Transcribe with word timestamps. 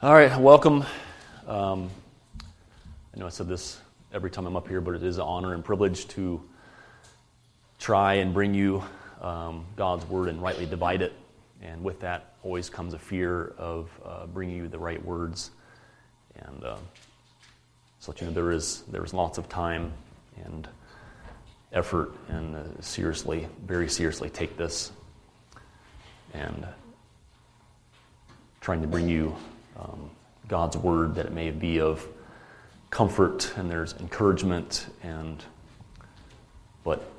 All 0.00 0.14
right, 0.14 0.40
welcome. 0.40 0.84
Um, 1.48 1.90
I 3.12 3.18
know 3.18 3.26
I 3.26 3.30
said 3.30 3.48
this 3.48 3.80
every 4.12 4.30
time 4.30 4.46
I'm 4.46 4.54
up 4.54 4.68
here, 4.68 4.80
but 4.80 4.94
it 4.94 5.02
is 5.02 5.16
an 5.16 5.24
honor 5.24 5.54
and 5.54 5.64
privilege 5.64 6.06
to 6.10 6.40
try 7.80 8.14
and 8.14 8.32
bring 8.32 8.54
you 8.54 8.84
um, 9.20 9.66
God's 9.74 10.06
word 10.06 10.28
and 10.28 10.40
rightly 10.40 10.66
divide 10.66 11.02
it. 11.02 11.14
And 11.62 11.82
with 11.82 11.98
that 11.98 12.34
always 12.44 12.70
comes 12.70 12.94
a 12.94 12.98
fear 12.98 13.54
of 13.58 13.90
uh, 14.04 14.26
bringing 14.26 14.54
you 14.54 14.68
the 14.68 14.78
right 14.78 15.04
words. 15.04 15.50
And 16.36 16.62
uh, 16.62 16.76
so 17.98 18.14
you 18.20 18.28
know 18.28 18.32
there 18.32 18.52
is 18.52 18.82
there 18.82 19.04
is 19.04 19.12
lots 19.12 19.36
of 19.36 19.48
time 19.48 19.92
and 20.44 20.68
effort 21.72 22.12
and 22.28 22.54
uh, 22.54 22.80
seriously, 22.80 23.48
very 23.66 23.88
seriously 23.88 24.30
take 24.30 24.56
this 24.56 24.92
and 26.34 26.68
trying 28.60 28.80
to 28.80 28.86
bring 28.86 29.08
you 29.08 29.34
um, 29.78 30.10
God's 30.48 30.76
word 30.76 31.14
that 31.16 31.26
it 31.26 31.32
may 31.32 31.50
be 31.50 31.80
of 31.80 32.06
comfort 32.90 33.52
and 33.56 33.70
there's 33.70 33.94
encouragement 34.00 34.86
and 35.02 35.44
but 36.84 37.10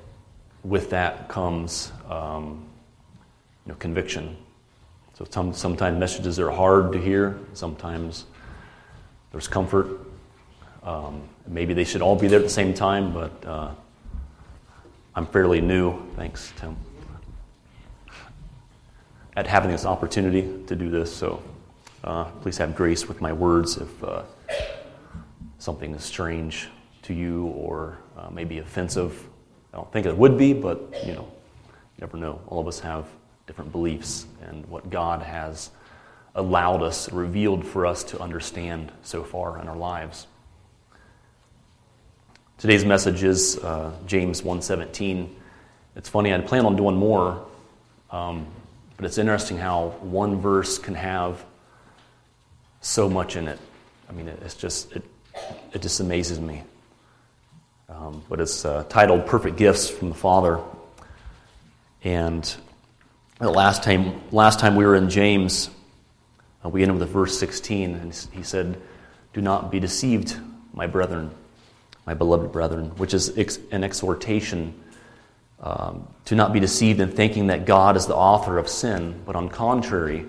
with 0.64 0.90
that 0.90 1.28
comes 1.28 1.92
um, 2.08 2.64
you 3.64 3.72
know 3.72 3.76
conviction. 3.78 4.36
So 5.14 5.26
some, 5.30 5.52
sometimes 5.52 5.98
messages 5.98 6.40
are 6.40 6.50
hard 6.50 6.92
to 6.92 7.00
hear 7.00 7.38
sometimes 7.54 8.26
there's 9.32 9.48
comfort. 9.48 10.00
Um, 10.82 11.22
maybe 11.46 11.74
they 11.74 11.84
should 11.84 12.02
all 12.02 12.16
be 12.16 12.26
there 12.26 12.38
at 12.38 12.44
the 12.44 12.48
same 12.48 12.72
time 12.72 13.12
but 13.12 13.44
uh, 13.44 13.70
i'm 15.14 15.26
fairly 15.26 15.60
new. 15.60 16.00
Thanks 16.16 16.52
tim. 16.56 16.76
At 19.36 19.46
having 19.46 19.70
this 19.70 19.84
opportunity 19.84 20.64
to 20.66 20.74
do 20.74 20.90
this 20.90 21.14
so 21.14 21.42
uh, 22.04 22.24
please 22.42 22.56
have 22.58 22.74
grace 22.74 23.06
with 23.06 23.20
my 23.20 23.32
words 23.32 23.76
if 23.76 24.04
uh, 24.04 24.22
something 25.58 25.94
is 25.94 26.02
strange 26.02 26.68
to 27.02 27.14
you 27.14 27.46
or 27.46 27.98
uh, 28.16 28.30
maybe 28.30 28.58
offensive. 28.58 29.28
I 29.72 29.76
don't 29.76 29.92
think 29.92 30.06
it 30.06 30.16
would 30.16 30.38
be, 30.38 30.52
but 30.52 30.80
you 31.04 31.12
know, 31.12 31.30
you 31.68 32.00
never 32.00 32.16
know. 32.16 32.40
All 32.46 32.60
of 32.60 32.66
us 32.66 32.80
have 32.80 33.06
different 33.46 33.72
beliefs, 33.72 34.26
and 34.42 34.66
what 34.66 34.88
God 34.90 35.22
has 35.22 35.70
allowed 36.34 36.82
us, 36.82 37.12
revealed 37.12 37.66
for 37.66 37.84
us 37.84 38.04
to 38.04 38.20
understand 38.20 38.92
so 39.02 39.22
far 39.22 39.60
in 39.60 39.68
our 39.68 39.76
lives. 39.76 40.26
Today's 42.58 42.84
message 42.84 43.22
is 43.22 43.58
uh, 43.58 43.92
James 44.06 44.42
1:17. 44.42 45.28
It's 45.96 46.08
funny. 46.08 46.32
I'd 46.32 46.46
plan 46.46 46.64
on 46.64 46.76
doing 46.76 46.96
more, 46.96 47.44
um, 48.10 48.46
but 48.96 49.04
it's 49.04 49.18
interesting 49.18 49.58
how 49.58 49.90
one 50.00 50.40
verse 50.40 50.78
can 50.78 50.94
have 50.94 51.44
so 52.80 53.08
much 53.08 53.36
in 53.36 53.48
it. 53.48 53.58
I 54.08 54.12
mean, 54.12 54.28
it's 54.28 54.54
just, 54.54 54.92
it, 54.92 55.04
it 55.72 55.82
just 55.82 56.00
amazes 56.00 56.40
me. 56.40 56.62
Um, 57.88 58.22
but 58.28 58.40
it's 58.40 58.64
uh, 58.64 58.84
titled 58.88 59.26
Perfect 59.26 59.56
Gifts 59.56 59.88
from 59.88 60.08
the 60.08 60.14
Father. 60.14 60.60
And 62.02 62.54
the 63.38 63.50
last 63.50 63.82
time, 63.82 64.20
last 64.30 64.60
time 64.60 64.76
we 64.76 64.84
were 64.84 64.94
in 64.94 65.10
James, 65.10 65.70
uh, 66.64 66.68
we 66.68 66.82
ended 66.82 66.98
with 66.98 67.08
verse 67.08 67.38
16, 67.38 67.94
and 67.94 68.28
he 68.32 68.42
said, 68.42 68.80
Do 69.32 69.40
not 69.40 69.70
be 69.70 69.80
deceived, 69.80 70.36
my 70.72 70.86
brethren, 70.86 71.30
my 72.06 72.14
beloved 72.14 72.52
brethren, 72.52 72.90
which 72.96 73.12
is 73.12 73.36
ex- 73.36 73.58
an 73.70 73.84
exhortation 73.84 74.74
um, 75.60 76.06
to 76.26 76.34
not 76.34 76.52
be 76.52 76.60
deceived 76.60 77.00
in 77.00 77.10
thinking 77.10 77.48
that 77.48 77.66
God 77.66 77.96
is 77.96 78.06
the 78.06 78.14
author 78.14 78.56
of 78.56 78.68
sin, 78.68 79.20
but 79.26 79.36
on 79.36 79.48
contrary, 79.48 80.26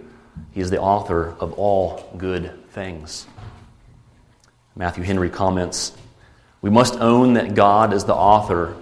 he 0.51 0.61
is 0.61 0.69
the 0.69 0.81
author 0.81 1.35
of 1.39 1.53
all 1.53 2.13
good 2.17 2.51
things. 2.69 3.27
Matthew 4.75 5.03
Henry 5.03 5.29
comments 5.29 5.93
We 6.61 6.69
must 6.69 6.95
own 6.95 7.33
that 7.33 7.55
God 7.55 7.93
is 7.93 8.05
the 8.05 8.15
author 8.15 8.75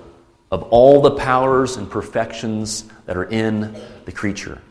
of 0.52 0.64
all 0.64 1.02
the 1.02 1.12
powers 1.12 1.78
and 1.78 1.90
perfections 1.90 2.86
that 3.06 3.16
are 3.16 3.26
in 3.26 3.80
the 4.06 4.12
creature, 4.12 4.62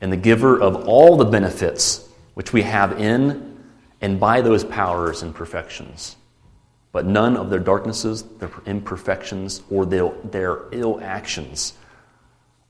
and 0.00 0.12
the 0.12 0.16
giver 0.16 0.60
of 0.60 0.88
all 0.88 1.16
the 1.16 1.24
benefits 1.24 2.08
which 2.34 2.52
we 2.52 2.62
have 2.62 3.00
in 3.00 3.54
and 4.00 4.18
by 4.18 4.40
those 4.40 4.64
powers 4.64 5.22
and 5.22 5.34
perfections. 5.34 6.16
But 6.92 7.06
none 7.06 7.36
of 7.36 7.50
their 7.50 7.60
darknesses, 7.60 8.22
their 8.22 8.50
imperfections, 8.66 9.62
or 9.70 9.86
their, 9.86 10.10
their 10.24 10.62
ill 10.72 11.00
actions 11.00 11.74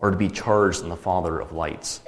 are 0.00 0.10
to 0.10 0.16
be 0.16 0.28
charged 0.28 0.82
in 0.82 0.88
the 0.88 0.96
Father 0.96 1.40
of 1.40 1.52
lights. 1.52 2.00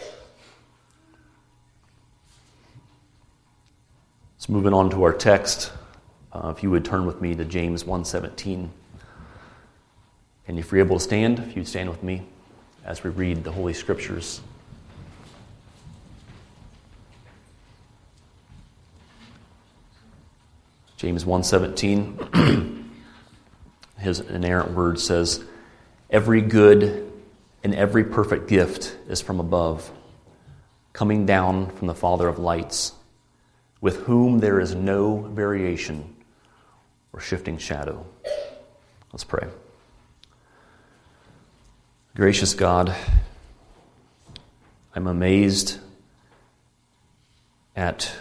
So 4.38 4.52
moving 4.52 4.74
on 4.74 4.91
to 4.91 5.02
our 5.04 5.12
text, 5.12 5.72
uh, 6.32 6.52
if 6.56 6.62
you 6.62 6.70
would 6.70 6.84
turn 6.84 7.06
with 7.06 7.20
me 7.20 7.34
to 7.34 7.44
James 7.44 7.84
1.17. 7.84 8.69
And 10.48 10.58
if 10.58 10.70
you're 10.70 10.84
able 10.84 10.98
to 10.98 11.02
stand, 11.02 11.38
if 11.41 11.56
you'd 11.56 11.66
stand 11.66 11.91
with 11.91 12.02
me 12.02 12.22
as 12.84 13.02
we 13.02 13.10
read 13.10 13.42
the 13.42 13.50
Holy 13.50 13.72
Scriptures. 13.72 14.41
James 20.97 21.24
1.17, 21.24 22.84
his 23.98 24.20
inerrant 24.20 24.70
word 24.72 25.00
says, 25.00 25.44
Every 26.08 26.41
good 26.41 27.12
and 27.66 27.75
every 27.75 28.04
perfect 28.04 28.47
gift 28.47 28.97
is 29.09 29.21
from 29.21 29.41
above, 29.41 29.91
coming 30.93 31.27
down 31.27 31.69
from 31.71 31.88
the 31.88 31.94
Father 31.97 32.28
of 32.28 32.38
lights 32.38 32.93
with 33.81 33.97
whom 34.03 34.38
there 34.38 34.60
is 34.60 34.72
no 34.72 35.16
variation 35.16 36.15
or 37.12 37.19
shifting 37.19 37.59
shadow. 37.59 38.06
Let's 39.12 39.25
pray. 39.25 39.49
Gracious 42.15 42.54
God, 42.54 42.94
I'm 44.94 45.09
amazed 45.09 45.81
at 47.75 48.15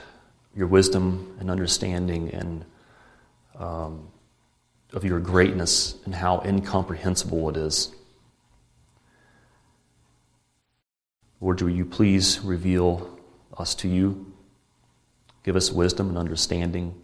your 0.55 0.65
wisdom 0.65 1.37
and 1.39 1.51
understanding 1.51 2.31
and 2.31 2.65
um, 3.59 4.07
of 4.91 5.05
your 5.05 5.19
greatness 5.19 5.93
and 6.05 6.15
how 6.15 6.41
incomprehensible 6.43 7.47
it 7.51 7.57
is. 7.57 7.94
Lord, 11.41 11.61
will 11.61 11.69
you 11.69 11.85
please 11.85 12.39
reveal 12.39 13.19
us 13.57 13.75
to 13.75 13.87
you? 13.87 14.33
Give 15.43 15.55
us 15.55 15.71
wisdom 15.71 16.09
and 16.09 16.17
understanding. 16.17 16.95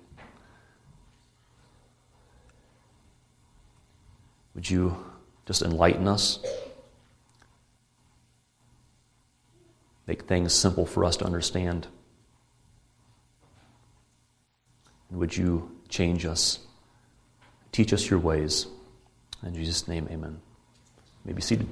Would 4.55 4.69
you 4.69 4.97
just 5.45 5.61
enlighten 5.61 6.07
us? 6.07 6.39
Make 10.07 10.23
things 10.23 10.53
simple 10.53 10.85
for 10.85 11.05
us 11.05 11.17
to 11.17 11.25
understand. 11.25 11.87
And 15.09 15.19
would 15.19 15.35
you 15.35 15.71
change 15.87 16.25
us? 16.25 16.59
Teach 17.71 17.93
us 17.93 18.09
your 18.09 18.19
ways. 18.19 18.67
In 19.45 19.55
Jesus' 19.55 19.87
name, 19.87 20.07
amen. 20.11 20.31
You 20.31 21.27
may 21.27 21.33
be 21.33 21.41
seated. 21.41 21.67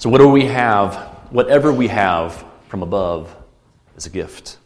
So, 0.00 0.08
what 0.08 0.16
do 0.16 0.28
we 0.30 0.46
have? 0.46 0.94
Whatever 1.28 1.74
we 1.74 1.88
have 1.88 2.42
from 2.68 2.82
above 2.82 3.36
is 3.98 4.06
a 4.06 4.08
gift. 4.08 4.56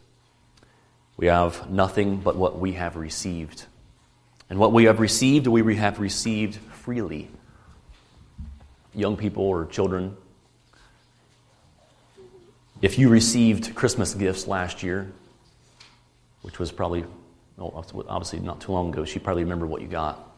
We 1.17 1.27
have 1.27 1.69
nothing 1.69 2.21
but 2.21 2.37
what 2.37 2.57
we 2.57 2.71
have 2.71 2.95
received. 2.95 3.65
And 4.49 4.57
what 4.59 4.71
we 4.71 4.85
have 4.85 5.01
received, 5.01 5.47
we 5.47 5.75
have 5.75 5.99
received 5.99 6.55
freely. 6.55 7.27
Young 8.93 9.17
people 9.17 9.43
or 9.43 9.65
children, 9.65 10.15
if 12.81 12.97
you 12.97 13.09
received 13.09 13.75
Christmas 13.75 14.13
gifts 14.13 14.47
last 14.47 14.83
year, 14.83 15.11
which 16.43 16.59
was 16.59 16.71
probably, 16.71 17.03
obviously 17.59 18.39
not 18.39 18.61
too 18.61 18.71
long 18.71 18.87
ago, 18.93 19.03
she 19.03 19.19
probably 19.19 19.43
remember 19.43 19.67
what 19.67 19.81
you 19.81 19.89
got. 19.89 20.33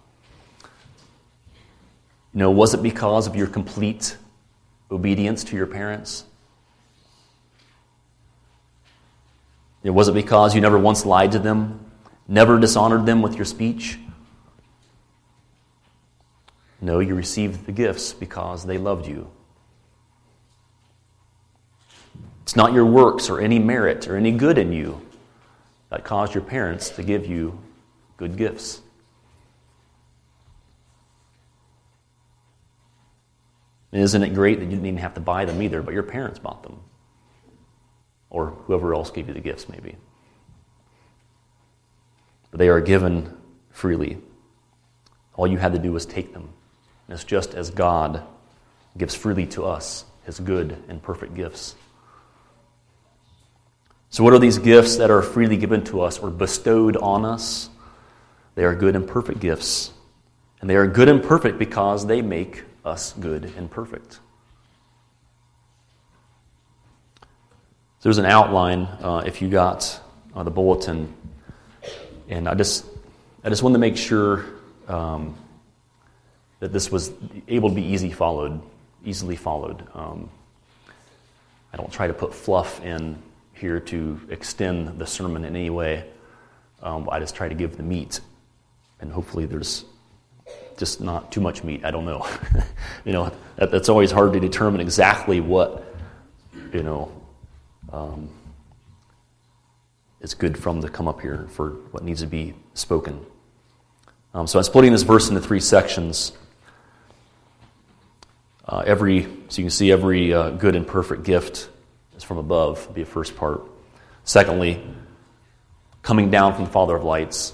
You 2.33 2.39
know, 2.39 2.49
was 2.49 2.73
it 2.73 2.81
because 2.81 3.27
of 3.27 3.35
your 3.35 3.45
complete 3.45 4.17
obedience 4.91 5.43
to 5.45 5.55
your 5.55 5.67
parents? 5.67 6.23
It 9.83 9.91
was 9.91 10.07
it 10.07 10.13
because 10.13 10.53
you 10.55 10.61
never 10.61 10.77
once 10.77 11.05
lied 11.05 11.31
to 11.33 11.39
them, 11.39 11.91
never 12.27 12.59
dishonored 12.59 13.05
them 13.05 13.21
with 13.21 13.35
your 13.35 13.45
speech? 13.45 13.99
No, 16.81 16.99
you 16.99 17.15
received 17.15 17.65
the 17.65 17.71
gifts 17.71 18.13
because 18.13 18.65
they 18.65 18.77
loved 18.77 19.07
you. 19.07 19.29
It's 22.43 22.55
not 22.55 22.73
your 22.73 22.85
works 22.85 23.29
or 23.29 23.41
any 23.41 23.59
merit 23.59 24.07
or 24.07 24.15
any 24.15 24.31
good 24.31 24.57
in 24.57 24.71
you 24.71 25.01
that 25.89 26.03
caused 26.03 26.33
your 26.33 26.43
parents 26.43 26.89
to 26.91 27.03
give 27.03 27.25
you 27.25 27.59
good 28.17 28.37
gifts. 28.37 28.81
Isn't 33.91 34.23
it 34.23 34.33
great 34.33 34.59
that 34.59 34.65
you 34.65 34.71
didn't 34.71 34.85
even 34.85 34.97
have 34.97 35.13
to 35.13 35.21
buy 35.21 35.45
them 35.45 35.61
either, 35.61 35.81
but 35.81 35.93
your 35.93 36.03
parents 36.03 36.39
bought 36.39 36.63
them? 36.63 36.79
Or 38.29 38.47
whoever 38.65 38.93
else 38.93 39.11
gave 39.11 39.27
you 39.27 39.33
the 39.33 39.39
gifts, 39.39 39.69
maybe. 39.69 39.95
But 42.51 42.59
they 42.59 42.69
are 42.69 42.81
given 42.81 43.37
freely. 43.71 44.17
All 45.35 45.47
you 45.47 45.57
had 45.57 45.73
to 45.73 45.79
do 45.79 45.93
was 45.93 46.05
take 46.05 46.33
them. 46.33 46.49
And 47.07 47.13
it's 47.13 47.23
just 47.23 47.53
as 47.53 47.69
God 47.69 48.23
gives 48.97 49.15
freely 49.15 49.45
to 49.47 49.65
us 49.65 50.03
his 50.25 50.39
good 50.39 50.83
and 50.89 51.01
perfect 51.01 51.35
gifts. 51.35 51.75
So, 54.09 54.23
what 54.23 54.33
are 54.33 54.39
these 54.39 54.57
gifts 54.57 54.97
that 54.97 55.11
are 55.11 55.21
freely 55.21 55.57
given 55.57 55.83
to 55.85 56.01
us 56.01 56.19
or 56.19 56.29
bestowed 56.29 56.97
on 56.97 57.23
us? 57.23 57.69
They 58.55 58.63
are 58.63 58.75
good 58.75 58.95
and 58.95 59.07
perfect 59.07 59.39
gifts. 59.39 59.91
And 60.59 60.69
they 60.69 60.75
are 60.75 60.87
good 60.87 61.07
and 61.07 61.21
perfect 61.21 61.59
because 61.59 62.07
they 62.07 62.21
make 62.21 62.63
us 62.87 63.13
good 63.19 63.45
and 63.57 63.69
perfect. 63.69 64.19
There's 68.01 68.17
an 68.17 68.25
outline 68.25 68.83
uh, 69.01 69.23
if 69.25 69.41
you 69.41 69.49
got 69.49 69.99
uh, 70.33 70.43
the 70.43 70.51
bulletin, 70.51 71.13
and 72.29 72.47
I 72.47 72.53
just 72.53 72.85
I 73.43 73.49
just 73.49 73.63
wanted 73.63 73.73
to 73.73 73.79
make 73.79 73.97
sure 73.97 74.45
um, 74.87 75.35
that 76.59 76.71
this 76.71 76.91
was 76.91 77.11
able 77.47 77.69
to 77.69 77.75
be 77.75 77.83
easy 77.83 78.11
followed, 78.11 78.61
easily 79.03 79.35
followed. 79.35 79.85
Um, 79.93 80.29
I 81.73 81.77
don't 81.77 81.91
try 81.91 82.07
to 82.07 82.13
put 82.13 82.33
fluff 82.33 82.83
in 82.83 83.21
here 83.53 83.79
to 83.81 84.21
extend 84.29 84.99
the 84.99 85.05
sermon 85.05 85.43
in 85.43 85.55
any 85.55 85.69
way. 85.69 86.05
Um, 86.81 87.09
I 87.11 87.19
just 87.19 87.35
try 87.35 87.49
to 87.49 87.55
give 87.55 87.75
the 87.75 87.83
meat, 87.83 88.21
and 89.01 89.11
hopefully 89.11 89.45
there's 89.45 89.83
just 90.77 91.01
not 91.01 91.31
too 91.31 91.41
much 91.41 91.63
meat. 91.63 91.83
I 91.83 91.91
don't 91.91 92.05
know. 92.05 92.25
you 93.05 93.11
know, 93.11 93.31
that, 93.57 93.71
that's 93.71 93.89
always 93.89 94.11
hard 94.11 94.33
to 94.33 94.39
determine 94.39 94.79
exactly 94.79 95.41
what, 95.41 95.83
you 96.71 96.83
know, 96.83 97.11
um, 97.91 98.29
is 100.21 100.33
good 100.33 100.57
from 100.57 100.81
to 100.81 100.89
come 100.89 101.07
up 101.07 101.21
here 101.21 101.47
for 101.51 101.71
what 101.91 102.03
needs 102.03 102.21
to 102.21 102.27
be 102.27 102.53
spoken. 102.73 103.25
Um, 104.33 104.47
so 104.47 104.59
I'm 104.59 104.63
splitting 104.63 104.91
this 104.91 105.03
verse 105.03 105.29
into 105.29 105.41
three 105.41 105.59
sections. 105.59 106.31
Uh, 108.67 108.83
every, 108.85 109.23
so 109.23 109.61
you 109.61 109.63
can 109.63 109.69
see 109.69 109.91
every 109.91 110.33
uh, 110.33 110.51
good 110.51 110.75
and 110.75 110.85
perfect 110.85 111.23
gift 111.23 111.69
is 112.15 112.23
from 112.23 112.37
above, 112.37 112.93
be 112.93 113.01
a 113.01 113.05
first 113.05 113.35
part. 113.35 113.61
Secondly, 114.25 114.83
coming 116.01 116.29
down 116.29 116.53
from 116.53 116.65
the 116.65 116.69
Father 116.69 116.95
of 116.95 117.03
lights. 117.03 117.53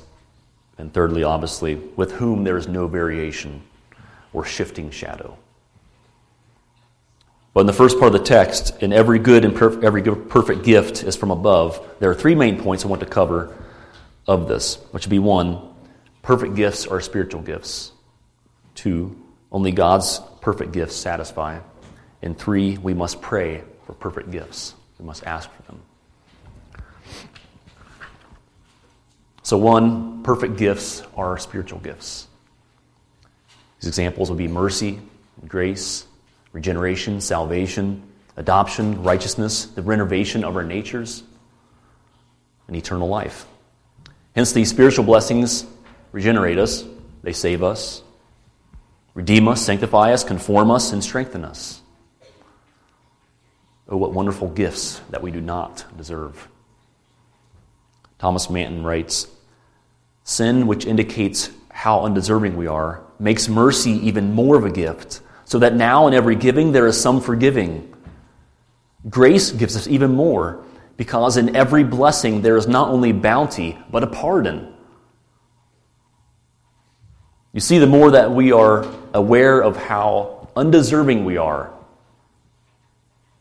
And 0.83 0.93
thirdly, 0.93 1.23
obviously, 1.23 1.75
with 1.75 2.11
whom 2.11 2.43
there 2.43 2.57
is 2.57 2.67
no 2.67 2.87
variation 2.87 3.61
or 4.33 4.43
shifting 4.43 4.91
shadow. 4.91 5.37
But 7.53 7.61
in 7.61 7.67
the 7.67 7.71
first 7.71 8.01
part 8.01 8.13
of 8.13 8.19
the 8.19 8.27
text, 8.27 8.83
in 8.83 8.91
every 8.91 9.17
good 9.17 9.45
and 9.45 9.55
perf- 9.55 9.81
every 9.81 10.01
good, 10.01 10.29
perfect 10.29 10.63
gift 10.65 11.05
is 11.05 11.15
from 11.15 11.31
above, 11.31 11.79
there 12.01 12.09
are 12.09 12.13
three 12.13 12.35
main 12.35 12.61
points 12.61 12.83
I 12.83 12.89
want 12.89 12.99
to 12.99 13.05
cover 13.07 13.55
of 14.27 14.49
this, 14.49 14.75
which 14.91 15.05
would 15.05 15.09
be 15.09 15.19
one, 15.19 15.61
perfect 16.21 16.55
gifts 16.55 16.85
are 16.85 16.99
spiritual 16.99 17.43
gifts. 17.43 17.93
Two, 18.75 19.15
only 19.53 19.71
God's 19.71 20.19
perfect 20.41 20.73
gifts 20.73 20.97
satisfy. 20.97 21.59
And 22.21 22.37
three, 22.37 22.77
we 22.77 22.93
must 22.93 23.21
pray 23.21 23.63
for 23.85 23.93
perfect 23.93 24.31
gifts. 24.31 24.73
We 24.99 25.05
must 25.05 25.23
ask 25.23 25.49
for 25.49 25.61
them. 25.61 25.81
So, 29.53 29.59
one, 29.59 30.23
perfect 30.23 30.57
gifts 30.57 31.03
are 31.15 31.37
spiritual 31.37 31.77
gifts. 31.77 32.25
These 33.79 33.87
examples 33.87 34.31
would 34.31 34.39
be 34.39 34.47
mercy, 34.47 34.99
grace, 35.47 36.07
regeneration, 36.53 37.21
salvation, 37.21 38.01
adoption, 38.35 39.03
righteousness, 39.03 39.65
the 39.65 39.83
renovation 39.83 40.43
of 40.43 40.55
our 40.55 40.63
natures, 40.63 41.21
and 42.65 42.75
eternal 42.75 43.07
life. 43.07 43.45
Hence, 44.33 44.53
these 44.53 44.71
spiritual 44.71 45.05
blessings 45.05 45.67
regenerate 46.13 46.57
us, 46.57 46.83
they 47.21 47.31
save 47.31 47.61
us, 47.61 48.01
redeem 49.13 49.47
us, 49.47 49.61
sanctify 49.61 50.13
us, 50.13 50.23
conform 50.23 50.71
us, 50.71 50.93
and 50.93 51.03
strengthen 51.03 51.45
us. 51.45 51.79
Oh, 53.87 53.97
what 53.97 54.13
wonderful 54.13 54.47
gifts 54.47 54.99
that 55.11 55.21
we 55.21 55.29
do 55.29 55.41
not 55.41 55.85
deserve. 55.95 56.47
Thomas 58.17 58.49
Manton 58.49 58.83
writes 58.83 59.27
Sin, 60.23 60.67
which 60.67 60.85
indicates 60.85 61.49
how 61.69 62.01
undeserving 62.05 62.55
we 62.55 62.67
are, 62.67 63.03
makes 63.19 63.49
mercy 63.49 63.91
even 63.91 64.33
more 64.33 64.55
of 64.55 64.65
a 64.65 64.71
gift, 64.71 65.21
so 65.45 65.59
that 65.59 65.75
now 65.75 66.07
in 66.07 66.13
every 66.13 66.35
giving 66.35 66.71
there 66.71 66.87
is 66.87 66.99
some 66.99 67.19
forgiving. 67.19 67.93
Grace 69.09 69.51
gives 69.51 69.75
us 69.75 69.87
even 69.87 70.13
more, 70.13 70.63
because 70.95 71.37
in 71.37 71.55
every 71.55 71.83
blessing 71.83 72.41
there 72.41 72.55
is 72.55 72.67
not 72.67 72.89
only 72.89 73.11
bounty, 73.11 73.77
but 73.91 74.03
a 74.03 74.07
pardon. 74.07 74.73
You 77.51 77.59
see, 77.59 77.77
the 77.77 77.87
more 77.87 78.11
that 78.11 78.31
we 78.31 78.51
are 78.51 78.85
aware 79.13 79.61
of 79.61 79.77
how 79.77 80.47
undeserving 80.55 81.25
we 81.25 81.37
are 81.37 81.71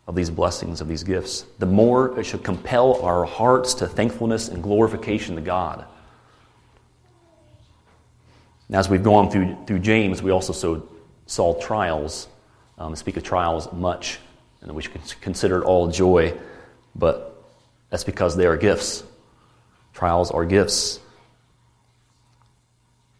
of 0.06 0.14
these 0.14 0.30
blessings, 0.30 0.80
of 0.80 0.88
these 0.88 1.04
gifts, 1.04 1.46
the 1.58 1.66
more 1.66 2.18
it 2.18 2.24
should 2.24 2.42
compel 2.42 3.00
our 3.02 3.24
hearts 3.24 3.74
to 3.74 3.86
thankfulness 3.86 4.48
and 4.48 4.62
glorification 4.62 5.36
to 5.36 5.40
God. 5.40 5.86
And 8.68 8.76
as 8.76 8.88
we've 8.88 9.02
gone 9.02 9.30
through, 9.30 9.56
through 9.66 9.80
James, 9.80 10.22
we 10.22 10.30
also 10.30 10.52
saw, 10.52 10.80
saw 11.26 11.60
trials. 11.60 12.28
Um, 12.78 12.96
speak 12.96 13.16
of 13.16 13.22
trials 13.22 13.72
much, 13.72 14.18
and 14.60 14.74
we 14.74 14.82
should 14.82 14.94
consider 15.20 15.58
it 15.58 15.64
all 15.64 15.88
joy, 15.88 16.36
but 16.94 17.44
that's 17.90 18.04
because 18.04 18.36
they 18.36 18.46
are 18.46 18.56
gifts. 18.56 19.04
Trials 19.92 20.30
are 20.30 20.44
gifts. 20.44 20.98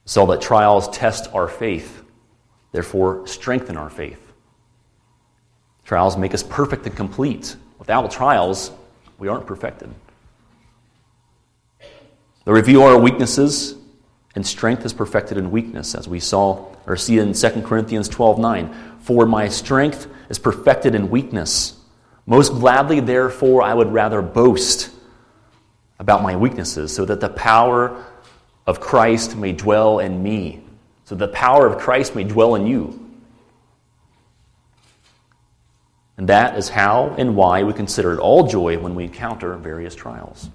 So 0.05 0.27
that 0.27 0.41
trials 0.41 0.89
test 0.89 1.33
our 1.35 1.49
faith, 1.49 2.03
therefore 2.73 3.27
strengthen 3.27 3.77
our 3.77 3.91
faith. 3.91 4.33
Trials 5.85 6.17
make 6.17 6.35
us 6.35 6.43
perfect 6.43 6.87
and 6.87 6.97
complete. 6.97 7.55
Without 7.79 8.11
trials, 8.11 8.71
we 9.19 9.29
aren't 9.29 9.47
perfected. 9.47 9.91
They 12.45 12.53
reveal 12.53 12.83
our 12.83 12.99
weaknesses, 12.99 13.75
and 14.35 14.47
strength 14.47 14.85
is 14.85 14.93
perfected 14.93 15.37
in 15.37 15.51
weakness, 15.51 15.95
as 15.95 16.09
we 16.09 16.21
saw 16.21 16.75
or 16.87 16.97
see 16.97 17.19
in 17.19 17.33
2 17.33 17.63
Corinthians 17.63 18.09
12 18.09 18.39
9. 18.39 18.75
For 19.01 19.27
my 19.27 19.49
strength 19.49 20.07
is 20.29 20.39
perfected 20.39 20.95
in 20.95 21.11
weakness. 21.11 21.79
Most 22.25 22.53
gladly, 22.53 23.01
therefore, 23.01 23.63
I 23.63 23.75
would 23.75 23.93
rather 23.93 24.23
boast 24.23 24.91
about 25.99 26.23
my 26.23 26.37
weaknesses, 26.37 26.95
so 26.95 27.05
that 27.05 27.21
the 27.21 27.29
power 27.29 28.05
of 28.67 28.81
Christ 28.81 29.37
may 29.37 29.53
dwell 29.53 29.99
in 29.99 30.23
me, 30.23 30.65
so 31.05 31.15
the 31.15 31.29
power 31.29 31.67
of 31.67 31.79
Christ 31.79 32.15
may 32.15 32.25
dwell 32.25 32.55
in 32.55 32.67
you. 32.67 32.99
And 36.17 36.29
that 36.29 36.57
is 36.57 36.69
how 36.69 37.15
and 37.19 37.37
why 37.37 37.63
we 37.63 37.73
consider 37.73 38.13
it 38.13 38.19
all 38.19 38.47
joy 38.47 38.79
when 38.79 38.95
we 38.95 39.05
encounter 39.05 39.57
various 39.57 39.95
trials. 39.95 40.49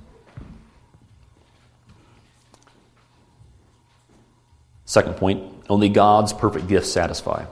Second 4.87 5.17
point 5.17 5.43
only 5.69 5.89
God's 5.89 6.31
perfect 6.31 6.67
gifts 6.67 6.91
satisfy. 6.91 7.45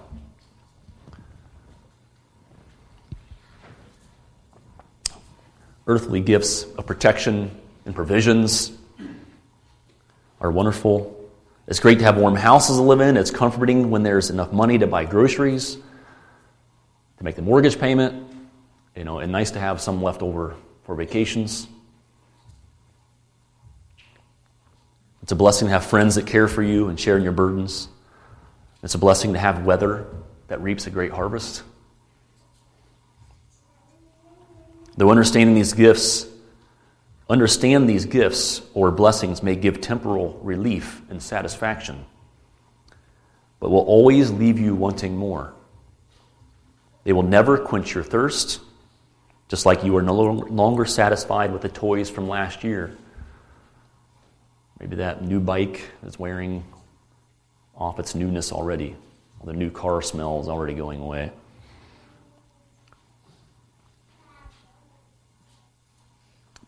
Earthly 5.86 6.22
gifts 6.22 6.64
of 6.64 6.86
protection 6.88 7.52
and 7.86 7.94
provisions 7.94 8.72
are 10.40 10.50
wonderful. 10.50 11.30
It's 11.68 11.82
great 11.82 12.00
to 12.00 12.06
have 12.06 12.18
warm 12.18 12.36
houses 12.36 12.78
to 12.78 12.82
live 12.82 13.02
in. 13.02 13.18
It's 13.18 13.32
comforting 13.32 13.92
when 13.92 14.02
there's 14.02 14.30
enough 14.30 14.54
money 14.54 14.78
to 14.78 14.88
buy 14.88 15.04
groceries 15.04 15.76
to 15.76 17.24
make 17.24 17.36
the 17.36 17.42
mortgage 17.42 17.78
payment, 17.78 18.32
you 18.96 19.04
know, 19.04 19.20
and 19.20 19.32
nice 19.32 19.52
to 19.52 19.60
have 19.60 19.82
some 19.82 20.02
left 20.02 20.22
over 20.22 20.56
for 20.84 20.96
vacations. 20.96 21.68
It's 25.26 25.32
a 25.32 25.36
blessing 25.36 25.70
to 25.70 25.72
have 25.72 25.84
friends 25.84 26.14
that 26.16 26.28
care 26.28 26.48
for 26.48 26.62
you 26.62 26.88
and 26.88 27.00
share 27.00 27.18
in 27.18 27.24
your 27.24 27.32
burdens. 27.32 27.88
It's 28.84 28.94
a 28.94 29.00
blessing 29.00 29.34
to 29.34 29.40
have 29.40 29.66
weather 29.66 30.06
that 30.50 30.62
reaps 30.62 30.86
a 30.86 30.92
great 30.92 31.12
harvest. 31.12 31.64
Though 34.96 35.10
understanding 35.10 35.56
these 35.56 35.74
gifts, 35.74 36.28
understand 37.28 37.90
these 37.90 38.06
gifts 38.06 38.62
or 38.76 38.92
blessings 38.92 39.42
may 39.42 39.56
give 39.56 39.82
temporal 39.82 40.40
relief 40.44 41.02
and 41.10 41.20
satisfaction, 41.20 42.06
but 43.60 43.72
will 43.72 43.80
always 43.80 44.30
leave 44.30 44.60
you 44.60 44.76
wanting 44.76 45.18
more. 45.18 45.56
They 47.04 47.14
will 47.14 47.24
never 47.24 47.58
quench 47.58 47.96
your 47.96 48.04
thirst, 48.04 48.60
just 49.48 49.66
like 49.66 49.84
you 49.84 49.98
are 49.98 50.04
no 50.04 50.14
longer 50.14 50.86
satisfied 50.86 51.52
with 51.52 51.64
the 51.64 51.70
toys 51.70 52.12
from 52.12 52.30
last 52.30 52.64
year. 52.64 52.96
Maybe 54.86 54.98
that 54.98 55.24
new 55.24 55.40
bike 55.40 55.82
is 56.06 56.20
wearing 56.20 56.64
off 57.76 57.98
its 57.98 58.14
newness 58.14 58.52
already. 58.52 58.96
The 59.44 59.52
new 59.52 59.72
car 59.72 60.00
smell 60.04 60.40
is 60.42 60.48
already 60.48 60.76
going 60.76 61.00
away. 61.00 61.32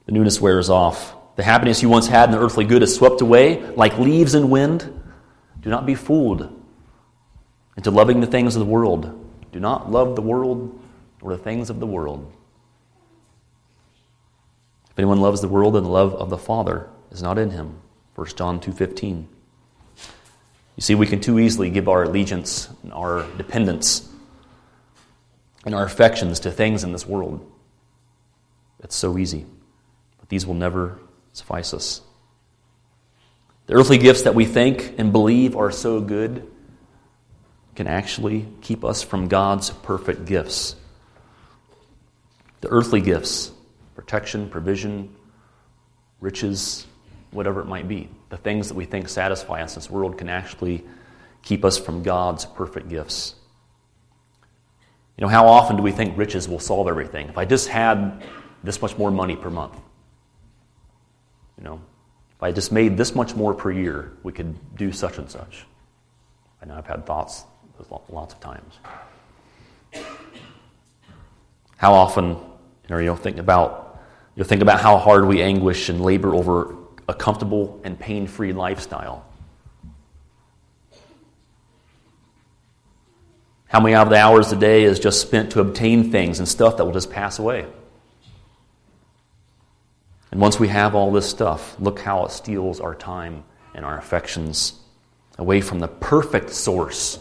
The 0.08 0.14
newness 0.14 0.42
wears 0.42 0.68
off. 0.72 1.16
The 1.36 1.44
happiness 1.44 1.84
you 1.84 1.90
once 1.90 2.08
had 2.08 2.30
in 2.30 2.32
the 2.32 2.44
earthly 2.44 2.66
good 2.66 2.82
is 2.82 2.96
swept 2.96 3.22
away 3.22 3.62
like 3.76 4.00
leaves 4.00 4.34
in 4.34 4.50
wind. 4.50 4.82
Do 5.62 5.70
not 5.70 5.86
be 5.86 5.94
fooled 5.94 6.60
into 7.76 7.92
loving 7.92 8.20
the 8.20 8.26
things 8.26 8.56
of 8.56 8.62
the 8.62 8.66
world. 8.66 9.30
Do 9.52 9.60
not 9.60 9.92
love 9.92 10.16
the 10.16 10.24
world 10.24 10.82
or 11.22 11.38
the 11.38 11.44
things 11.44 11.70
of 11.70 11.80
the 11.80 11.86
world. 11.86 12.34
If 14.90 14.98
anyone 14.98 15.22
loves 15.22 15.42
the 15.42 15.48
world, 15.48 15.76
then 15.76 15.84
the 15.84 15.90
love 15.90 16.16
of 16.16 16.32
the 16.32 16.38
Father 16.40 16.90
is 17.12 17.22
not 17.22 17.38
in 17.38 17.52
him. 17.52 17.80
1 18.18 18.26
John 18.36 18.60
2.15. 18.60 19.28
You 20.76 20.82
see, 20.82 20.96
we 20.96 21.06
can 21.06 21.20
too 21.22 21.38
easily 21.38 21.70
give 21.70 21.88
our 21.88 22.02
allegiance 22.02 22.68
and 22.82 22.92
our 22.92 23.28
dependence 23.38 24.10
and 25.68 25.76
our 25.76 25.86
affections 25.86 26.40
to 26.40 26.52
things 26.52 26.84
in 26.84 26.92
this 26.94 27.06
world. 27.06 27.48
It's 28.80 28.96
so 28.96 29.20
easy. 29.20 29.46
But 30.20 30.30
these 30.30 30.48
will 30.48 30.56
never 30.56 30.98
suffice 31.32 31.76
us. 31.76 32.02
The 33.68 33.76
earthly 33.76 34.00
gifts 34.00 34.24
that 34.24 34.34
we 34.34 34.46
think 34.46 34.96
and 34.98 35.12
believe 35.12 35.56
are 35.56 35.72
so 35.72 36.02
good 36.02 36.52
can 37.76 37.86
actually 37.86 38.48
keep 38.62 38.84
us 38.84 39.04
from 39.04 39.28
God's 39.28 39.70
perfect 39.70 40.26
gifts. 40.26 40.76
The 42.62 42.70
earthly 42.70 43.02
gifts 43.02 43.52
protection, 43.94 44.50
provision, 44.50 45.16
riches, 46.20 46.88
whatever 47.32 47.62
it 47.62 47.66
might 47.66 47.88
be. 47.88 48.10
The 48.30 48.38
things 48.38 48.68
that 48.68 48.76
we 48.76 48.86
think 48.86 49.10
satisfy 49.10 49.62
us 49.62 49.76
in 49.76 49.82
this 49.82 49.90
world 49.90 50.18
can 50.18 50.30
actually 50.30 50.84
keep 51.44 51.66
us 51.66 51.78
from 51.78 52.04
God's 52.04 52.46
perfect 52.46 52.90
gifts. 52.90 53.36
You 55.18 55.24
know, 55.24 55.28
how 55.28 55.48
often 55.48 55.78
do 55.78 55.84
we 55.84 55.92
think 55.92 56.18
riches 56.18 56.48
will 56.48 56.60
solve 56.60 56.88
everything? 56.88 57.28
If 57.28 57.38
I 57.38 57.46
just 57.46 57.70
had 57.70 58.24
this 58.64 58.82
much 58.82 58.98
more 58.98 59.12
money 59.12 59.36
per 59.36 59.50
month, 59.50 59.76
you 61.58 61.64
know, 61.64 61.82
if 62.36 62.44
I 62.44 62.52
just 62.52 62.72
made 62.72 62.98
this 62.98 63.16
much 63.16 63.36
more 63.36 63.54
per 63.54 63.72
year, 63.72 64.12
we 64.22 64.32
could 64.32 64.56
do 64.76 64.92
such 64.92 65.18
and 65.18 65.30
such. 65.30 65.66
I 66.62 66.66
know 66.66 66.76
I've 66.76 66.86
had 66.86 67.06
thoughts 67.06 67.46
lots 68.10 68.34
of 68.34 68.40
times. 68.40 68.74
How 71.78 71.94
often, 71.94 72.30
you 72.30 72.90
know, 72.90 72.98
you'll 72.98 73.16
think 73.16 73.38
about 73.38 73.88
You'll 74.38 74.46
think 74.46 74.62
about 74.62 74.80
how 74.80 75.00
hard 75.00 75.26
we 75.26 75.42
anguish 75.42 75.90
and 75.90 76.00
labor 76.00 76.36
over 76.36 76.76
a 77.08 77.14
comfortable 77.14 77.80
and 77.84 78.00
pain 78.00 78.28
free 78.28 78.54
lifestyle. 78.54 79.26
How 83.68 83.82
many 83.82 83.96
of 83.96 84.10
the 84.10 84.16
hours 84.16 84.52
a 84.52 84.56
day 84.56 84.84
is 84.84 85.00
just 85.00 85.22
spent 85.22 85.52
to 85.52 85.60
obtain 85.60 86.12
things 86.12 86.40
and 86.40 86.48
stuff 86.48 86.78
that 86.78 86.86
will 86.86 86.94
just 86.94 87.12
pass 87.12 87.40
away? 87.40 87.66
And 90.32 90.42
once 90.42 90.60
we 90.60 90.68
have 90.68 90.96
all 90.96 91.12
this 91.12 91.30
stuff, 91.30 91.80
look 91.80 92.00
how 92.00 92.26
it 92.26 92.32
steals 92.32 92.80
our 92.80 92.96
time 92.96 93.44
and 93.74 93.86
our 93.86 93.98
affections 93.98 94.80
away 95.38 95.62
from 95.62 95.80
the 95.80 95.88
perfect 95.88 96.50
source, 96.52 97.20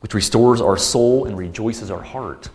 which 0.00 0.14
restores 0.14 0.60
our 0.60 0.76
soul 0.76 1.24
and 1.24 1.36
rejoices 1.36 1.90
our 1.90 2.02
heart. 2.02 2.48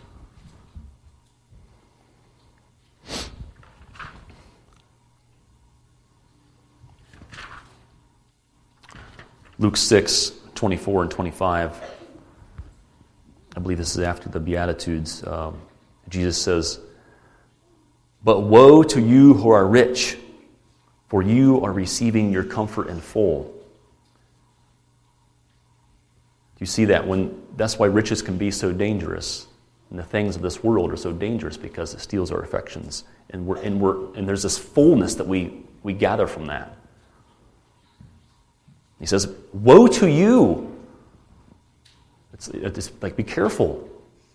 Luke 9.62 9.78
6, 9.78 10.32
24 10.56 11.04
and 11.04 11.12
25. 11.12 11.82
I 13.56 13.60
believe 13.60 13.78
this 13.78 13.96
is 13.96 14.00
after 14.00 14.28
the 14.28 14.40
Beatitudes. 14.40 15.24
Um, 15.28 15.62
Jesus 16.10 16.42
says, 16.42 16.80
But 18.24 18.40
woe 18.40 18.82
to 18.82 19.00
you 19.00 19.36
who 19.36 19.52
are 19.52 19.68
rich, 19.68 20.18
for 21.10 21.22
you 21.22 21.64
are 21.64 21.72
receiving 21.72 22.34
your 22.34 22.44
comfort 22.44 22.88
in 22.88 23.00
full. 23.00 23.54
You 26.60 26.66
see 26.66 26.86
that? 26.86 27.06
When, 27.06 27.40
that's 27.56 27.78
why 27.78 27.86
riches 27.86 28.24
can 28.24 28.40
be 28.40 28.50
so 28.50 28.72
dangerous. 28.72 29.46
And 29.92 30.00
the 30.00 30.04
things 30.04 30.36
of 30.36 30.42
this 30.42 30.64
world 30.64 30.92
are 30.92 30.98
so 30.98 31.12
dangerous 31.12 31.56
because 31.56 31.94
it 31.94 32.00
steals 32.00 32.32
our 32.32 32.42
affections. 32.42 33.04
And, 33.30 33.46
we're, 33.46 33.62
and, 33.62 33.80
we're, 33.80 34.12
and 34.16 34.28
there's 34.28 34.42
this 34.42 34.58
fullness 34.58 35.14
that 35.16 35.28
we, 35.28 35.62
we 35.84 35.94
gather 35.94 36.26
from 36.26 36.48
that. 36.48 36.81
He 39.02 39.08
says, 39.08 39.28
Woe 39.52 39.88
to 39.88 40.10
you! 40.10 40.68
It's, 42.34 42.48
it's 42.48 42.92
like, 43.02 43.18
be 43.18 43.24
careful. 43.24 43.90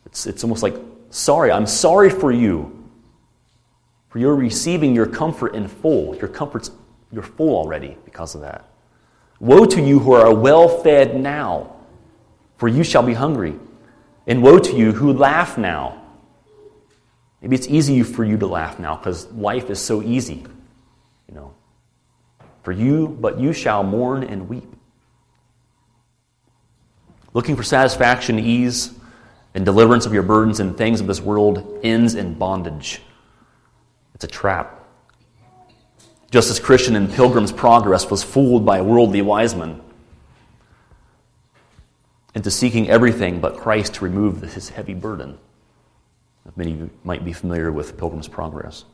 It's, 0.04 0.26
it's 0.26 0.44
almost 0.44 0.62
like, 0.62 0.75
sorry, 1.11 1.50
I'm 1.50 1.66
sorry 1.66 2.11
for 2.11 2.30
you. 2.30 2.73
For 4.11 4.18
you're 4.18 4.35
receiving 4.35 4.94
your 4.94 5.06
comfort 5.06 5.54
in 5.54 5.68
full. 5.68 6.14
Your 6.16 6.28
comfort's, 6.28 6.70
you're 7.12 7.23
full 7.23 7.56
already 7.56 7.96
because 8.04 8.35
of 8.35 8.42
that. 8.42 8.68
Woe 9.38 9.64
to 9.66 9.80
you 9.80 9.99
who 9.99 10.12
are 10.12 10.35
well 10.35 10.68
fed 10.68 11.18
now, 11.18 11.76
for 12.56 12.68
you 12.68 12.82
shall 12.82 13.02
be 13.02 13.14
hungry. 13.14 13.54
And 14.26 14.42
woe 14.42 14.58
to 14.58 14.76
you 14.76 14.92
who 14.92 15.12
laugh 15.12 15.56
now. 15.56 16.02
Maybe 17.40 17.54
it's 17.54 17.68
easy 17.68 18.02
for 18.02 18.25
you 18.25 18.37
to 18.38 18.46
laugh 18.46 18.80
now 18.80 18.96
because 18.96 19.30
life 19.32 19.70
is 19.70 19.80
so 19.80 20.02
easy. 20.02 20.44
You 21.28 21.35
know, 21.35 21.54
for 22.66 22.73
you, 22.73 23.06
but 23.06 23.38
you 23.38 23.52
shall 23.52 23.85
mourn 23.85 24.25
and 24.25 24.49
weep. 24.49 24.66
Looking 27.32 27.54
for 27.54 27.62
satisfaction, 27.62 28.40
ease, 28.40 28.92
and 29.54 29.64
deliverance 29.64 30.04
of 30.04 30.12
your 30.12 30.25
burdens 30.25 30.58
and 30.58 30.76
things 30.76 31.00
of 31.00 31.06
this 31.06 31.20
world 31.20 31.78
ends 31.85 32.16
in 32.16 32.35
bondage. 32.35 33.00
It's 34.16 34.25
a 34.25 34.26
trap. 34.26 34.85
Just 36.32 36.50
as 36.50 36.58
Christian 36.58 36.96
in 36.96 37.06
Pilgrim's 37.06 37.52
Progress 37.52 38.11
was 38.11 38.25
fooled 38.25 38.66
by 38.66 38.82
worldly 38.82 39.23
wise 39.23 39.54
men 39.54 39.80
into 42.35 42.50
seeking 42.50 42.90
everything 42.90 43.40
but 43.40 43.58
Christ 43.58 43.94
to 43.94 44.04
remove 44.04 44.42
his 44.42 44.70
heavy 44.70 44.94
burden. 44.94 45.38
Many 46.56 46.73
of 46.73 46.78
you 46.80 46.90
might 47.04 47.25
be 47.25 47.32
familiar 47.32 47.70
with 47.70 47.96
Pilgrim's 47.96 48.26
Progress. 48.26 48.85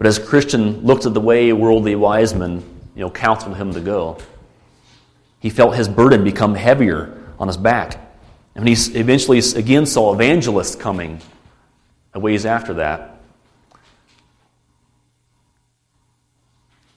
But 0.00 0.06
as 0.06 0.18
Christian 0.18 0.80
looked 0.80 1.04
at 1.04 1.12
the 1.12 1.20
way 1.20 1.52
worldly 1.52 1.94
wise 1.94 2.34
men 2.34 2.64
you 2.96 3.02
know, 3.02 3.10
counseled 3.10 3.58
him 3.58 3.74
to 3.74 3.80
go, 3.80 4.16
he 5.40 5.50
felt 5.50 5.76
his 5.76 5.90
burden 5.90 6.24
become 6.24 6.54
heavier 6.54 7.22
on 7.38 7.48
his 7.48 7.58
back. 7.58 8.00
And 8.54 8.66
he 8.66 8.72
eventually 8.98 9.40
again 9.40 9.84
saw 9.84 10.14
evangelists 10.14 10.74
coming 10.74 11.20
a 12.14 12.18
ways 12.18 12.46
after 12.46 12.72
that. 12.74 13.20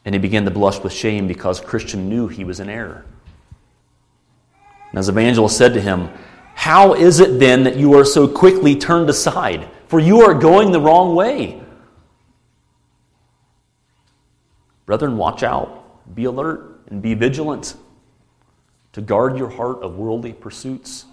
And 0.05 0.15
he 0.15 0.19
began 0.19 0.45
to 0.45 0.51
blush 0.51 0.79
with 0.79 0.93
shame 0.93 1.27
because 1.27 1.59
Christian 1.59 2.07
knew 2.07 2.29
he 2.29 2.45
was 2.45 2.61
in 2.61 2.69
error. 2.69 3.03
And 4.91 4.97
as 4.97 5.09
evangelist 5.09 5.57
said 5.57 5.73
to 5.73 5.81
him, 5.81 6.09
How 6.55 6.93
is 6.93 7.19
it 7.19 7.37
then 7.37 7.65
that 7.65 7.75
you 7.75 7.95
are 7.99 8.05
so 8.05 8.29
quickly 8.29 8.77
turned 8.77 9.09
aside? 9.09 9.67
For 9.89 9.99
you 9.99 10.21
are 10.21 10.33
going 10.33 10.71
the 10.71 10.79
wrong 10.79 11.15
way. 11.15 11.62
Brethren, 14.85 15.17
watch 15.17 15.43
out, 15.43 16.13
be 16.15 16.25
alert, 16.25 16.81
and 16.87 17.01
be 17.01 17.13
vigilant 17.13 17.75
to 18.93 19.01
guard 19.01 19.37
your 19.37 19.49
heart 19.49 19.81
of 19.81 19.95
worldly 19.95 20.33
pursuits, 20.33 21.05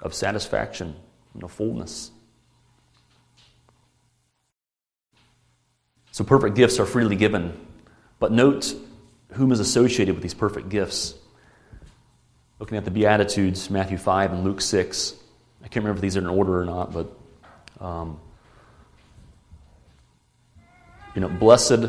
of 0.00 0.14
satisfaction, 0.14 0.94
and 1.34 1.42
of 1.42 1.50
fullness. 1.50 2.10
So, 6.12 6.24
perfect 6.24 6.56
gifts 6.56 6.78
are 6.78 6.86
freely 6.86 7.16
given, 7.16 7.54
but 8.18 8.32
note 8.32 8.74
whom 9.32 9.52
is 9.52 9.60
associated 9.60 10.14
with 10.14 10.22
these 10.22 10.34
perfect 10.34 10.68
gifts. 10.68 11.14
Looking 12.58 12.76
at 12.76 12.84
the 12.84 12.90
Beatitudes, 12.90 13.70
Matthew 13.70 13.98
5 13.98 14.32
and 14.32 14.44
Luke 14.44 14.60
6. 14.60 15.14
I 15.60 15.68
can't 15.68 15.84
remember 15.84 15.98
if 15.98 16.02
these 16.02 16.16
are 16.16 16.20
in 16.20 16.26
order 16.26 16.60
or 16.60 16.64
not, 16.64 16.92
but 16.92 17.12
um, 17.80 18.18
you 21.14 21.20
know, 21.20 21.28
blessed 21.28 21.88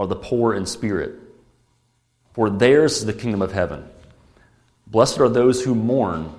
are 0.00 0.06
the 0.06 0.16
poor 0.16 0.54
in 0.54 0.64
spirit, 0.64 1.14
for 2.32 2.48
theirs 2.48 2.96
is 2.96 3.04
the 3.04 3.12
kingdom 3.12 3.42
of 3.42 3.52
heaven. 3.52 3.86
Blessed 4.86 5.20
are 5.20 5.28
those 5.28 5.62
who 5.62 5.74
mourn, 5.74 6.32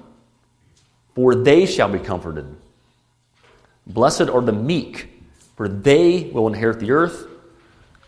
for 1.14 1.36
they 1.36 1.68
shall 1.68 1.88
be 1.88 2.00
comforted. 2.00 2.56
Blessed 3.86 4.30
are 4.30 4.42
the 4.42 4.52
meek, 4.52 5.10
for 5.56 5.68
they 5.68 6.24
will 6.34 6.48
inherit 6.48 6.80
the 6.80 6.90
earth. 6.90 7.28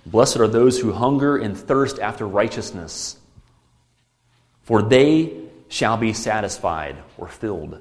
Blessed 0.08 0.38
are 0.38 0.48
those 0.48 0.80
who 0.80 0.92
hunger 0.92 1.38
and 1.38 1.56
thirst 1.56 2.00
after 2.00 2.28
righteousness, 2.28 3.18
for 4.64 4.82
they 4.82 5.38
shall 5.70 5.98
be 5.98 6.14
satisfied 6.14 6.98
or 7.16 7.28
filled. 7.28 7.80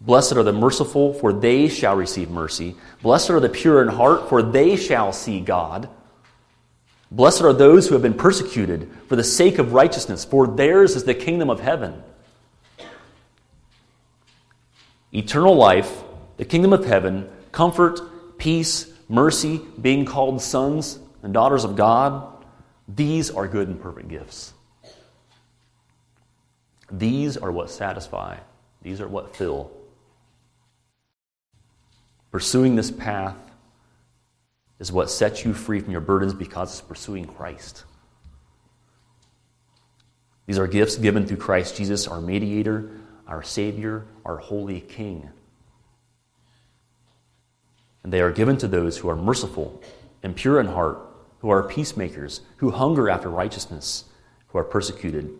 Blessed 0.00 0.32
are 0.32 0.42
the 0.42 0.52
merciful, 0.52 1.14
for 1.14 1.32
they 1.32 1.68
shall 1.68 1.96
receive 1.96 2.30
mercy. 2.30 2.76
Blessed 3.02 3.30
are 3.30 3.40
the 3.40 3.48
pure 3.48 3.82
in 3.82 3.88
heart, 3.88 4.28
for 4.28 4.42
they 4.42 4.76
shall 4.76 5.12
see 5.12 5.40
God. 5.40 5.88
Blessed 7.10 7.42
are 7.42 7.52
those 7.52 7.86
who 7.86 7.94
have 7.94 8.02
been 8.02 8.14
persecuted 8.14 8.90
for 9.08 9.16
the 9.16 9.24
sake 9.24 9.58
of 9.58 9.72
righteousness, 9.72 10.24
for 10.24 10.46
theirs 10.46 10.96
is 10.96 11.04
the 11.04 11.14
kingdom 11.14 11.48
of 11.48 11.60
heaven. 11.60 12.02
Eternal 15.12 15.54
life 15.54 16.02
the 16.36 16.44
kingdom 16.44 16.72
of 16.72 16.84
heaven, 16.84 17.28
comfort, 17.52 18.00
peace, 18.38 18.92
mercy, 19.08 19.60
being 19.80 20.04
called 20.04 20.40
sons 20.40 20.98
and 21.22 21.32
daughters 21.32 21.64
of 21.64 21.76
God, 21.76 22.44
these 22.88 23.30
are 23.30 23.46
good 23.46 23.68
and 23.68 23.80
perfect 23.80 24.08
gifts. 24.08 24.52
These 26.90 27.36
are 27.36 27.52
what 27.52 27.70
satisfy, 27.70 28.38
these 28.82 29.00
are 29.00 29.08
what 29.08 29.36
fill. 29.36 29.70
Pursuing 32.34 32.74
this 32.74 32.90
path 32.90 33.36
is 34.80 34.90
what 34.90 35.08
sets 35.08 35.44
you 35.44 35.54
free 35.54 35.78
from 35.78 35.92
your 35.92 36.00
burdens 36.00 36.34
because 36.34 36.72
it's 36.72 36.80
pursuing 36.80 37.26
Christ. 37.26 37.84
These 40.46 40.58
are 40.58 40.66
gifts 40.66 40.96
given 40.96 41.28
through 41.28 41.36
Christ 41.36 41.76
Jesus, 41.76 42.08
our 42.08 42.20
mediator, 42.20 42.90
our 43.28 43.44
Savior, 43.44 44.04
our 44.24 44.38
holy 44.38 44.80
King. 44.80 45.30
And 48.02 48.12
they 48.12 48.20
are 48.20 48.32
given 48.32 48.56
to 48.56 48.66
those 48.66 48.98
who 48.98 49.08
are 49.08 49.14
merciful 49.14 49.80
and 50.24 50.34
pure 50.34 50.58
in 50.58 50.66
heart, 50.66 50.98
who 51.38 51.50
are 51.50 51.62
peacemakers, 51.62 52.40
who 52.56 52.72
hunger 52.72 53.08
after 53.08 53.28
righteousness, 53.28 54.06
who 54.48 54.58
are 54.58 54.64
persecuted. 54.64 55.30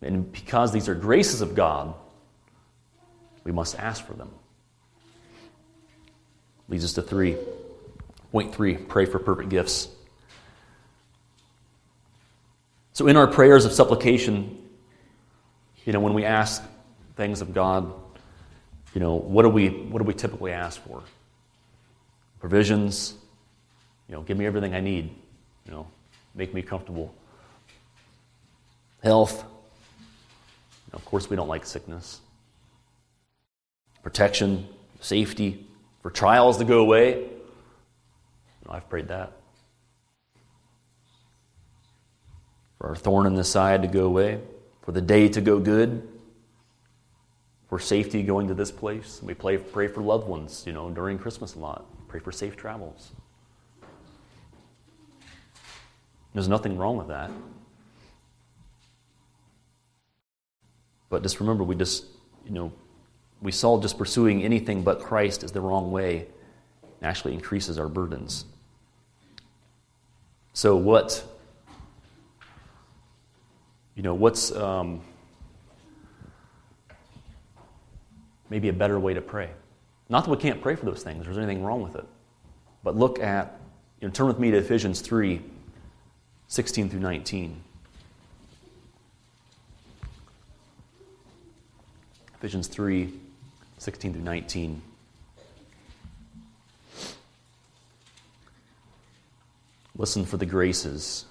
And 0.00 0.30
because 0.30 0.70
these 0.70 0.88
are 0.88 0.94
graces 0.94 1.40
of 1.40 1.56
God, 1.56 1.92
we 3.42 3.50
must 3.50 3.76
ask 3.76 4.06
for 4.06 4.12
them. 4.12 4.30
Leads 6.70 6.84
us 6.84 6.92
to 6.94 7.02
three. 7.02 7.36
Point 8.32 8.54
three 8.54 8.76
pray 8.76 9.04
for 9.04 9.18
perfect 9.18 9.50
gifts. 9.50 9.88
So, 12.92 13.08
in 13.08 13.16
our 13.16 13.26
prayers 13.26 13.64
of 13.64 13.72
supplication, 13.72 14.68
you 15.84 15.92
know, 15.92 16.00
when 16.00 16.14
we 16.14 16.24
ask 16.24 16.62
things 17.16 17.40
of 17.40 17.52
God, 17.52 17.92
you 18.94 19.00
know, 19.00 19.14
what 19.14 19.42
do 19.42 19.48
we, 19.48 19.68
what 19.68 19.98
do 19.98 20.04
we 20.04 20.14
typically 20.14 20.52
ask 20.52 20.80
for? 20.82 21.02
Provisions, 22.38 23.14
you 24.08 24.14
know, 24.14 24.22
give 24.22 24.38
me 24.38 24.46
everything 24.46 24.74
I 24.74 24.80
need, 24.80 25.10
you 25.66 25.72
know, 25.72 25.86
make 26.34 26.54
me 26.54 26.62
comfortable. 26.62 27.14
Health, 29.02 29.42
you 29.42 30.92
know, 30.92 30.98
of 30.98 31.04
course, 31.04 31.28
we 31.28 31.36
don't 31.36 31.48
like 31.48 31.66
sickness. 31.66 32.20
Protection, 34.02 34.68
safety, 35.00 35.66
for 36.02 36.10
trials 36.10 36.58
to 36.58 36.64
go 36.64 36.80
away. 36.80 37.28
I've 38.68 38.88
prayed 38.88 39.08
that. 39.08 39.32
For 42.78 42.88
our 42.88 42.96
thorn 42.96 43.26
in 43.26 43.34
the 43.34 43.44
side 43.44 43.82
to 43.82 43.88
go 43.88 44.06
away, 44.06 44.40
for 44.82 44.92
the 44.92 45.00
day 45.02 45.28
to 45.28 45.40
go 45.40 45.58
good, 45.58 46.08
for 47.68 47.78
safety 47.78 48.22
going 48.22 48.48
to 48.48 48.54
this 48.54 48.72
place. 48.72 49.20
We 49.22 49.34
pray, 49.34 49.58
pray 49.58 49.88
for 49.88 50.02
loved 50.02 50.26
ones, 50.26 50.64
you 50.66 50.72
know, 50.72 50.90
during 50.90 51.18
Christmas 51.18 51.54
a 51.54 51.58
lot. 51.58 51.84
Pray 52.08 52.20
for 52.20 52.32
safe 52.32 52.56
travels. 52.56 53.12
There's 56.32 56.48
nothing 56.48 56.78
wrong 56.78 56.96
with 56.96 57.08
that. 57.08 57.30
But 61.08 61.22
just 61.22 61.40
remember, 61.40 61.64
we 61.64 61.74
just, 61.74 62.04
you 62.44 62.52
know, 62.52 62.72
we 63.42 63.52
saw 63.52 63.80
just 63.80 63.96
pursuing 63.96 64.42
anything 64.42 64.82
but 64.82 65.00
Christ 65.00 65.42
is 65.42 65.52
the 65.52 65.60
wrong 65.60 65.90
way 65.90 66.26
actually 67.02 67.32
increases 67.32 67.78
our 67.78 67.88
burdens. 67.88 68.44
So, 70.52 70.76
what, 70.76 71.24
you 73.94 74.02
know, 74.02 74.14
what's, 74.14 74.54
um, 74.54 75.00
maybe 78.50 78.68
a 78.68 78.72
better 78.72 78.98
way 78.98 79.14
to 79.14 79.22
pray. 79.22 79.50
Not 80.08 80.24
that 80.24 80.30
we 80.30 80.36
can't 80.36 80.60
pray 80.60 80.74
for 80.74 80.84
those 80.84 81.02
things, 81.02 81.24
there's 81.24 81.38
anything 81.38 81.62
wrong 81.62 81.82
with 81.82 81.94
it. 81.94 82.04
But 82.82 82.96
look 82.96 83.20
at, 83.20 83.58
you 84.00 84.08
know, 84.08 84.12
turn 84.12 84.26
with 84.26 84.38
me 84.38 84.50
to 84.50 84.58
Ephesians 84.58 85.00
3 85.00 85.40
16 86.48 86.90
through 86.90 87.00
19. 87.00 87.62
Ephesians 92.34 92.66
3 92.66 93.12
16 93.80 94.12
through 94.12 94.22
19. 94.22 94.82
Listen 99.96 100.24
for 100.24 100.36
the 100.36 100.46
graces 100.46 101.24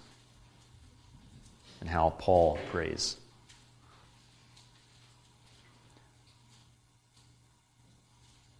and 1.80 1.90
how 1.90 2.10
Paul 2.20 2.60
prays. 2.72 3.16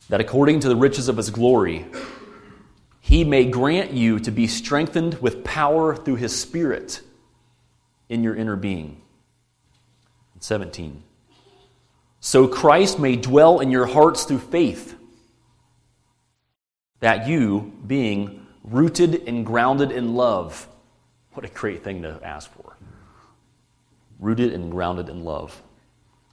that 0.10 0.20
according 0.20 0.60
to 0.60 0.68
the 0.68 0.76
riches 0.76 1.08
of 1.08 1.18
his 1.18 1.30
glory, 1.30 1.86
he 3.00 3.24
may 3.24 3.46
grant 3.46 3.92
you 3.92 4.20
to 4.20 4.32
be 4.32 4.48
strengthened 4.48 5.16
with 5.22 5.44
power 5.44 5.96
through 5.96 6.16
his 6.16 6.38
Spirit 6.38 7.02
in 8.10 8.24
your 8.24 8.36
inner 8.36 8.56
being. 8.56 9.02
17. 10.40 11.04
So 12.22 12.48
Christ 12.48 13.00
may 13.00 13.16
dwell 13.16 13.60
in 13.60 13.72
your 13.72 13.86
hearts 13.86 14.26
through 14.26 14.40
faith, 14.40 14.96
that 17.00 17.28
you, 17.28 17.74
being 17.88 18.46
rooted 18.64 19.28
and 19.28 19.46
grounded 19.46 19.92
in 19.92 20.16
love, 20.16 20.68
what 21.34 21.46
a 21.46 21.50
great 21.50 21.84
thing 21.84 22.02
to 22.02 22.20
ask 22.22 22.52
for. 22.52 22.76
Rooted 24.20 24.54
and 24.54 24.70
grounded 24.70 25.08
in 25.08 25.24
love. 25.24 25.62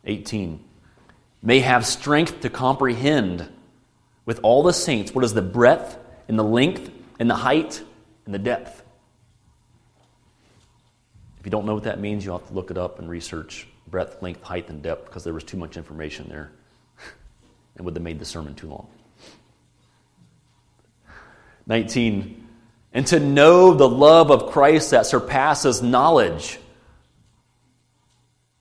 18. 0.04 0.62
May 1.42 1.60
have 1.60 1.86
strength 1.86 2.40
to 2.40 2.50
comprehend 2.50 3.48
with 4.24 4.40
all 4.42 4.64
the 4.64 4.72
saints 4.72 5.14
what 5.14 5.24
is 5.24 5.34
the 5.34 5.42
breadth 5.42 5.96
and 6.26 6.36
the 6.36 6.44
length 6.44 6.90
and 7.20 7.30
the 7.30 7.36
height 7.36 7.80
and 8.24 8.34
the 8.34 8.38
depth. 8.40 8.82
If 11.38 11.46
you 11.46 11.50
don't 11.50 11.64
know 11.64 11.74
what 11.74 11.84
that 11.84 12.00
means, 12.00 12.24
you'll 12.24 12.38
have 12.38 12.48
to 12.48 12.54
look 12.54 12.72
it 12.72 12.78
up 12.78 12.98
and 12.98 13.08
research 13.08 13.68
breadth, 13.88 14.22
length, 14.22 14.42
height, 14.42 14.68
and 14.68 14.82
depth 14.82 15.06
because 15.06 15.24
there 15.24 15.34
was 15.34 15.44
too 15.44 15.56
much 15.56 15.76
information 15.76 16.28
there 16.28 16.50
and 17.76 17.84
would 17.84 17.94
have 17.94 18.02
made 18.02 18.18
the 18.18 18.24
sermon 18.24 18.54
too 18.54 18.68
long. 18.68 18.88
19. 21.66 22.46
And 22.92 23.06
to 23.08 23.20
know 23.20 23.74
the 23.74 23.88
love 23.88 24.30
of 24.30 24.50
Christ 24.52 24.92
that 24.92 25.06
surpasses 25.06 25.82
knowledge, 25.82 26.58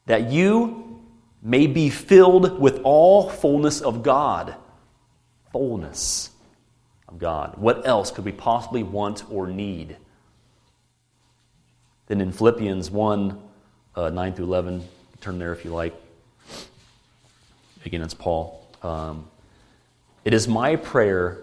that 0.07 0.31
you 0.31 1.01
may 1.41 1.67
be 1.67 1.89
filled 1.89 2.59
with 2.59 2.81
all 2.83 3.29
fullness 3.29 3.81
of 3.81 4.03
God 4.03 4.55
fullness 5.55 6.31
of 7.07 7.17
God. 7.17 7.55
What 7.55 7.87
else 7.87 8.11
could 8.11 8.25
we 8.25 8.33
possibly 8.33 8.83
want 8.83 9.23
or 9.31 9.47
need? 9.47 9.95
Then 12.07 12.19
in 12.19 12.33
Philippians 12.33 12.91
1 12.91 13.41
uh, 13.95 14.09
9 14.09 14.33
through 14.33 14.47
11, 14.47 14.83
turn 15.25 15.39
there 15.39 15.53
if 15.53 15.65
you 15.65 15.71
like. 15.71 15.95
Again, 17.83 18.03
it's 18.03 18.13
Paul. 18.13 18.63
Um, 18.83 19.27
it 20.23 20.35
is 20.35 20.47
my 20.47 20.75
prayer 20.75 21.39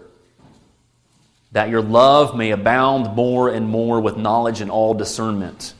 that 1.51 1.67
your 1.67 1.81
love 1.81 2.33
may 2.33 2.51
abound 2.51 3.13
more 3.13 3.49
and 3.49 3.67
more 3.67 3.99
with 3.99 4.15
knowledge 4.15 4.61
and 4.61 4.71
all 4.71 4.93
discernment, 4.93 5.73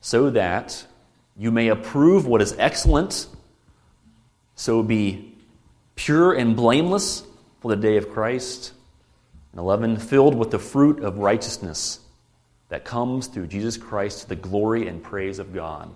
so 0.00 0.30
that 0.30 0.84
you 1.36 1.52
may 1.52 1.68
approve 1.68 2.26
what 2.26 2.42
is 2.42 2.56
excellent, 2.58 3.28
so 4.56 4.82
be 4.82 5.32
pure 5.94 6.32
and 6.32 6.56
blameless 6.56 7.22
for 7.60 7.68
the 7.68 7.80
day 7.80 7.98
of 7.98 8.10
Christ. 8.10 8.72
And 9.52 9.60
11, 9.60 9.98
filled 9.98 10.34
with 10.34 10.50
the 10.50 10.58
fruit 10.58 10.98
of 11.04 11.18
righteousness 11.18 12.00
that 12.68 12.84
comes 12.84 13.28
through 13.28 13.46
Jesus 13.46 13.76
Christ 13.76 14.22
to 14.22 14.28
the 14.28 14.36
glory 14.36 14.88
and 14.88 15.00
praise 15.00 15.38
of 15.38 15.54
God. 15.54 15.94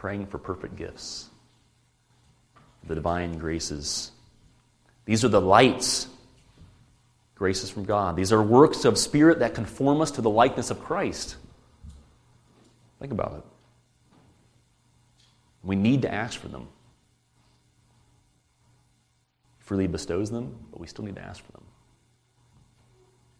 Praying 0.00 0.24
for 0.24 0.38
perfect 0.38 0.76
gifts, 0.76 1.28
the 2.88 2.94
divine 2.94 3.36
graces. 3.36 4.12
These 5.04 5.26
are 5.26 5.28
the 5.28 5.42
lights, 5.42 6.08
graces 7.34 7.68
from 7.68 7.84
God. 7.84 8.16
These 8.16 8.32
are 8.32 8.42
works 8.42 8.86
of 8.86 8.96
spirit 8.96 9.40
that 9.40 9.54
conform 9.54 10.00
us 10.00 10.12
to 10.12 10.22
the 10.22 10.30
likeness 10.30 10.70
of 10.70 10.80
Christ. 10.82 11.36
Think 12.98 13.12
about 13.12 13.34
it. 13.34 13.44
We 15.62 15.76
need 15.76 16.00
to 16.02 16.12
ask 16.12 16.40
for 16.40 16.48
them. 16.48 16.68
Freely 19.58 19.86
bestows 19.86 20.30
them, 20.30 20.56
but 20.70 20.80
we 20.80 20.86
still 20.86 21.04
need 21.04 21.16
to 21.16 21.22
ask 21.22 21.44
for 21.44 21.52
them. 21.52 21.64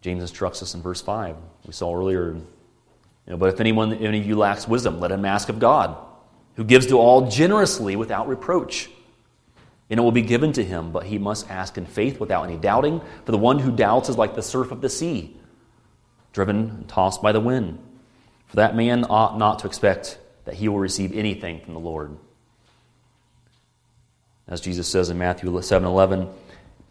James 0.01 0.21
instructs 0.21 0.61
us 0.61 0.75
in 0.75 0.83
verse 0.83 1.01
5. 1.01 1.37
We 1.65 1.73
saw 1.73 1.95
earlier, 1.95 2.33
you 2.33 2.45
know, 3.25 3.37
but 3.37 3.51
if 3.51 3.59
anyone, 3.59 3.93
any 3.93 4.19
of 4.19 4.27
you 4.27 4.35
lacks 4.35 4.67
wisdom, 4.67 4.99
let 4.99 5.11
him 5.11 5.25
ask 5.25 5.49
of 5.49 5.57
God, 5.57 5.97
who 6.55 6.63
gives 6.63 6.87
to 6.87 6.97
all 6.97 7.29
generously 7.29 7.95
without 7.95 8.27
reproach. 8.27 8.89
And 9.89 9.99
it 9.99 10.03
will 10.03 10.11
be 10.11 10.21
given 10.21 10.53
to 10.53 10.63
him, 10.63 10.91
but 10.91 11.05
he 11.05 11.17
must 11.17 11.49
ask 11.49 11.77
in 11.77 11.85
faith 11.85 12.19
without 12.19 12.43
any 12.43 12.57
doubting. 12.57 13.01
For 13.25 13.31
the 13.31 13.37
one 13.37 13.59
who 13.59 13.71
doubts 13.71 14.09
is 14.09 14.17
like 14.17 14.35
the 14.35 14.41
surf 14.41 14.71
of 14.71 14.81
the 14.81 14.89
sea, 14.89 15.35
driven 16.33 16.69
and 16.69 16.87
tossed 16.87 17.21
by 17.21 17.31
the 17.31 17.39
wind. 17.39 17.79
For 18.47 18.57
that 18.57 18.75
man 18.75 19.05
ought 19.09 19.37
not 19.37 19.59
to 19.59 19.67
expect 19.67 20.17
that 20.45 20.55
he 20.55 20.67
will 20.67 20.79
receive 20.79 21.13
anything 21.13 21.59
from 21.61 21.73
the 21.73 21.79
Lord. 21.79 22.17
As 24.47 24.61
Jesus 24.61 24.87
says 24.87 25.09
in 25.09 25.17
Matthew 25.17 25.61
7 25.61 25.87
11, 25.87 26.29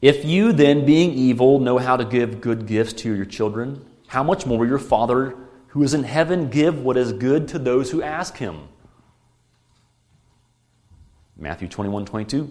if 0.03 0.25
you 0.25 0.53
then, 0.53 0.87
being 0.87 1.13
evil, 1.13 1.59
know 1.59 1.77
how 1.77 1.97
to 1.97 2.05
give 2.05 2.41
good 2.41 2.67
gifts 2.67 2.95
to 2.95 3.15
your 3.15 3.27
children, 3.27 3.85
how 4.07 4.23
much 4.23 4.47
more 4.47 4.59
will 4.59 4.67
your 4.67 4.79
Father 4.79 5.37
who 5.69 5.83
is 5.83 5.95
in 5.95 6.05
heaven 6.05 6.49
give 6.49 6.83
what 6.83 6.97
is 6.97 7.13
good 7.13 7.49
to 7.49 7.59
those 7.59 7.91
who 7.91 8.03
ask 8.03 8.39
him? 8.39 8.69
Matthew 11.41 11.69
21 11.69 12.05
22. 12.05 12.51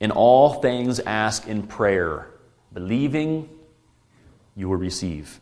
In 0.00 0.10
all 0.10 0.54
things 0.54 1.00
ask 1.00 1.46
in 1.46 1.64
prayer, 1.64 2.28
believing 2.72 3.48
you 4.56 4.68
will 4.68 4.76
receive. 4.76 5.38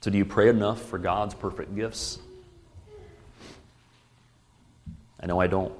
So, 0.00 0.10
do 0.10 0.18
you 0.18 0.24
pray 0.24 0.48
enough 0.48 0.82
for 0.82 0.98
God's 0.98 1.34
perfect 1.34 1.76
gifts? 1.76 2.18
I 5.20 5.26
know 5.26 5.40
I 5.40 5.46
don't. 5.46 5.72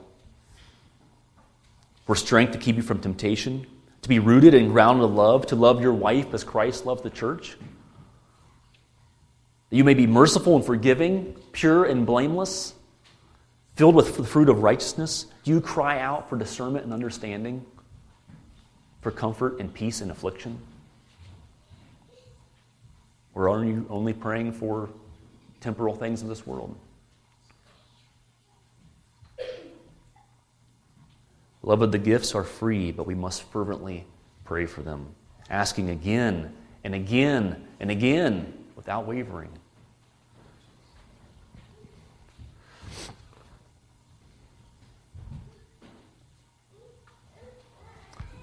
For 2.06 2.14
strength 2.14 2.52
to 2.52 2.58
keep 2.58 2.76
you 2.76 2.82
from 2.82 3.00
temptation, 3.00 3.66
to 4.02 4.08
be 4.08 4.20
rooted 4.20 4.54
and 4.54 4.70
grounded 4.70 5.08
in 5.08 5.16
love, 5.16 5.46
to 5.46 5.56
love 5.56 5.80
your 5.80 5.92
wife 5.92 6.32
as 6.32 6.44
Christ 6.44 6.86
loved 6.86 7.02
the 7.02 7.10
church. 7.10 7.56
That 9.70 9.76
you 9.76 9.82
may 9.82 9.94
be 9.94 10.06
merciful 10.06 10.54
and 10.54 10.64
forgiving, 10.64 11.34
pure 11.50 11.84
and 11.84 12.06
blameless, 12.06 12.74
filled 13.82 13.96
with 13.96 14.16
the 14.16 14.22
fruit 14.22 14.48
of 14.48 14.62
righteousness. 14.62 15.26
Do 15.42 15.50
you 15.50 15.60
cry 15.60 15.98
out 15.98 16.28
for 16.28 16.38
discernment 16.38 16.84
and 16.84 16.94
understanding, 16.94 17.66
for 19.00 19.10
comfort 19.10 19.58
and 19.58 19.74
peace 19.74 20.00
in 20.00 20.08
affliction? 20.08 20.56
Or 23.34 23.48
are 23.48 23.64
you 23.64 23.84
only 23.90 24.12
praying 24.12 24.52
for 24.52 24.88
temporal 25.60 25.96
things 25.96 26.22
in 26.22 26.28
this 26.28 26.46
world? 26.46 26.76
Beloved, 31.62 31.90
the 31.90 31.98
gifts 31.98 32.36
are 32.36 32.44
free, 32.44 32.92
but 32.92 33.04
we 33.04 33.16
must 33.16 33.42
fervently 33.50 34.06
pray 34.44 34.66
for 34.66 34.82
them, 34.82 35.12
asking 35.50 35.90
again 35.90 36.54
and 36.84 36.94
again 36.94 37.66
and 37.80 37.90
again 37.90 38.54
without 38.76 39.08
wavering. 39.08 39.50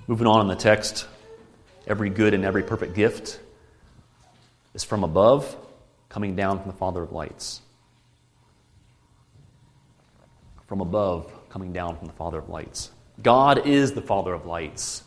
Moving 0.10 0.26
on 0.26 0.41
in 0.41 0.48
the 0.48 0.56
text, 0.56 1.06
every 1.86 2.10
good 2.10 2.34
and 2.34 2.43
every 2.43 2.63
perfect 2.63 2.95
gift 2.95 3.39
is 4.74 4.84
from 4.84 5.04
above, 5.04 5.56
coming 6.10 6.36
down 6.36 6.58
from 6.58 6.72
the 6.72 6.78
Father 6.78 7.04
of 7.04 7.12
lights. 7.12 7.62
From 10.65 10.82
above, 10.82 11.32
coming 11.52 11.74
down 11.74 11.95
from 11.95 12.08
the 12.08 12.13
Father 12.13 12.39
of 12.39 12.50
lights. 12.50 12.89
God 13.22 13.67
is 13.67 13.91
the 13.91 14.02
Father 14.02 14.34
of 14.34 14.48
lights, 14.48 15.04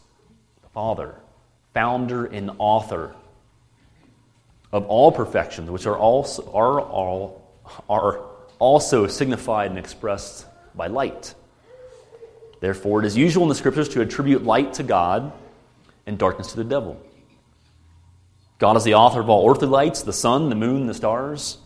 the 0.62 0.68
Father, 0.68 1.16
founder 1.74 2.26
and 2.26 2.52
author 2.58 3.12
of 4.70 4.86
all 4.86 5.10
perfections, 5.10 5.68
which 5.68 5.86
are 5.86 5.98
also, 5.98 6.48
are, 6.52 6.80
all, 6.80 7.42
are 7.90 8.20
also 8.60 9.08
signified 9.08 9.70
and 9.70 9.80
expressed 9.80 10.46
by 10.76 10.86
light. 10.86 11.34
Therefore, 12.62 13.00
it 13.00 13.06
is 13.06 13.16
usual 13.16 13.42
in 13.42 13.48
the 13.48 13.56
Scriptures 13.56 13.88
to 13.88 14.02
attribute 14.02 14.44
light 14.44 14.74
to 14.74 14.84
God 14.84 15.32
and 16.06 16.16
darkness 16.16 16.52
to 16.52 16.56
the 16.56 16.62
devil. 16.62 16.96
God 18.60 18.76
is 18.76 18.84
the 18.84 18.94
author 18.94 19.18
of 19.18 19.28
all 19.28 19.50
earthly 19.50 19.66
lights, 19.66 20.02
the 20.02 20.12
sun, 20.12 20.48
the 20.48 20.54
moon, 20.54 20.86
the 20.86 20.94
stars. 20.94 21.58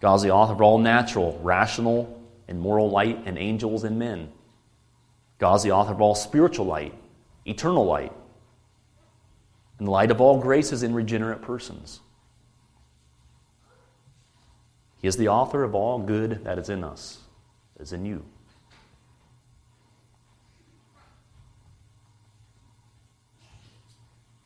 God 0.00 0.16
is 0.16 0.22
the 0.22 0.32
author 0.32 0.52
of 0.52 0.60
all 0.60 0.76
natural, 0.76 1.40
rational, 1.42 2.22
and 2.46 2.60
moral 2.60 2.90
light 2.90 3.22
and 3.24 3.38
angels 3.38 3.84
and 3.84 3.98
men. 3.98 4.30
God 5.38 5.54
is 5.54 5.62
the 5.62 5.72
author 5.72 5.92
of 5.92 6.00
all 6.02 6.14
spiritual 6.14 6.66
light, 6.66 6.92
eternal 7.46 7.86
light, 7.86 8.12
and 9.78 9.88
the 9.88 9.92
light 9.92 10.10
of 10.10 10.20
all 10.20 10.40
graces 10.40 10.82
in 10.82 10.92
regenerate 10.92 11.40
persons. 11.40 12.00
He 15.00 15.08
is 15.08 15.16
the 15.16 15.28
author 15.28 15.64
of 15.64 15.74
all 15.74 16.00
good 16.00 16.44
that 16.44 16.58
is 16.58 16.68
in 16.68 16.84
us, 16.84 17.20
is 17.80 17.94
in 17.94 18.04
you. 18.04 18.26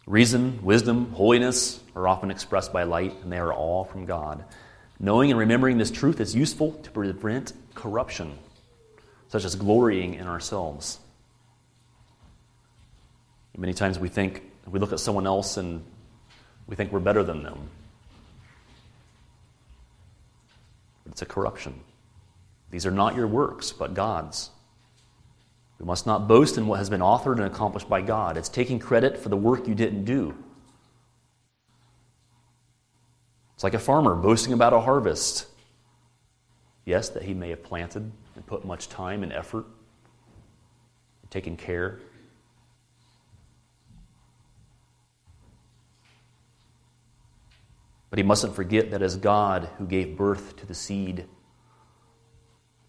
Reason, 0.09 0.61
wisdom, 0.62 1.12
holiness 1.12 1.81
are 1.94 2.09
often 2.09 2.31
expressed 2.31 2.73
by 2.73 2.85
light, 2.85 3.14
and 3.23 3.31
they 3.31 3.37
are 3.37 3.53
all 3.53 3.85
from 3.85 4.07
God. 4.07 4.42
Knowing 4.99 5.31
and 5.31 5.38
remembering 5.38 5.77
this 5.77 5.90
truth 5.90 6.18
is 6.18 6.35
useful 6.35 6.73
to 6.83 6.90
prevent 6.90 7.53
corruption, 7.75 8.38
such 9.29 9.44
as 9.44 9.55
glorying 9.55 10.14
in 10.14 10.27
ourselves. 10.27 10.99
Many 13.55 13.75
times 13.75 13.99
we 13.99 14.09
think, 14.09 14.44
we 14.66 14.79
look 14.81 14.94
at 14.94 15.01
someone 15.01 15.27
else 15.27 15.59
and 15.59 15.85
we 16.66 16.75
think 16.75 16.90
we're 16.90 17.01
better 17.01 17.23
than 17.23 17.42
them. 17.42 17.68
But 21.05 21.12
It's 21.12 21.21
a 21.21 21.27
corruption. 21.27 21.81
These 22.71 22.87
are 22.87 22.90
not 22.90 23.14
your 23.14 23.27
works, 23.27 23.73
but 23.73 23.92
God's. 23.92 24.49
We 25.78 25.86
must 25.86 26.06
not 26.06 26.26
boast 26.26 26.58
in 26.58 26.66
what 26.66 26.78
has 26.78 26.90
been 26.90 27.00
authored 27.00 27.36
and 27.36 27.44
accomplished 27.44 27.88
by 27.88 28.00
God. 28.02 28.36
It's 28.36 28.48
taking 28.48 28.78
credit 28.78 29.16
for 29.16 29.28
the 29.28 29.36
work 29.36 29.68
you 29.68 29.74
didn't 29.74 30.04
do. 30.04 30.34
It's 33.54 33.64
like 33.64 33.74
a 33.74 33.78
farmer 33.78 34.14
boasting 34.14 34.52
about 34.52 34.72
a 34.72 34.80
harvest. 34.80 35.46
Yes, 36.84 37.08
that 37.10 37.24
he 37.24 37.34
may 37.34 37.50
have 37.50 37.62
planted 37.62 38.10
and 38.34 38.46
put 38.46 38.64
much 38.64 38.88
time 38.88 39.22
and 39.22 39.32
effort, 39.32 39.66
and 41.22 41.30
taken 41.30 41.56
care. 41.56 42.00
But 48.10 48.18
he 48.18 48.22
mustn't 48.22 48.54
forget 48.54 48.90
that 48.92 49.02
as 49.02 49.16
God 49.16 49.68
who 49.78 49.86
gave 49.86 50.16
birth 50.16 50.56
to 50.56 50.66
the 50.66 50.74
seed 50.74 51.26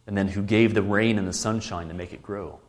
and 0.08 0.18
then 0.18 0.30
who 0.30 0.42
gave 0.42 0.74
the 0.74 0.82
rain 0.82 1.20
and 1.20 1.28
the 1.28 1.34
sunshine 1.34 1.88
to 1.90 1.94
make 1.94 2.14
it 2.14 2.24
grow. 2.24 2.60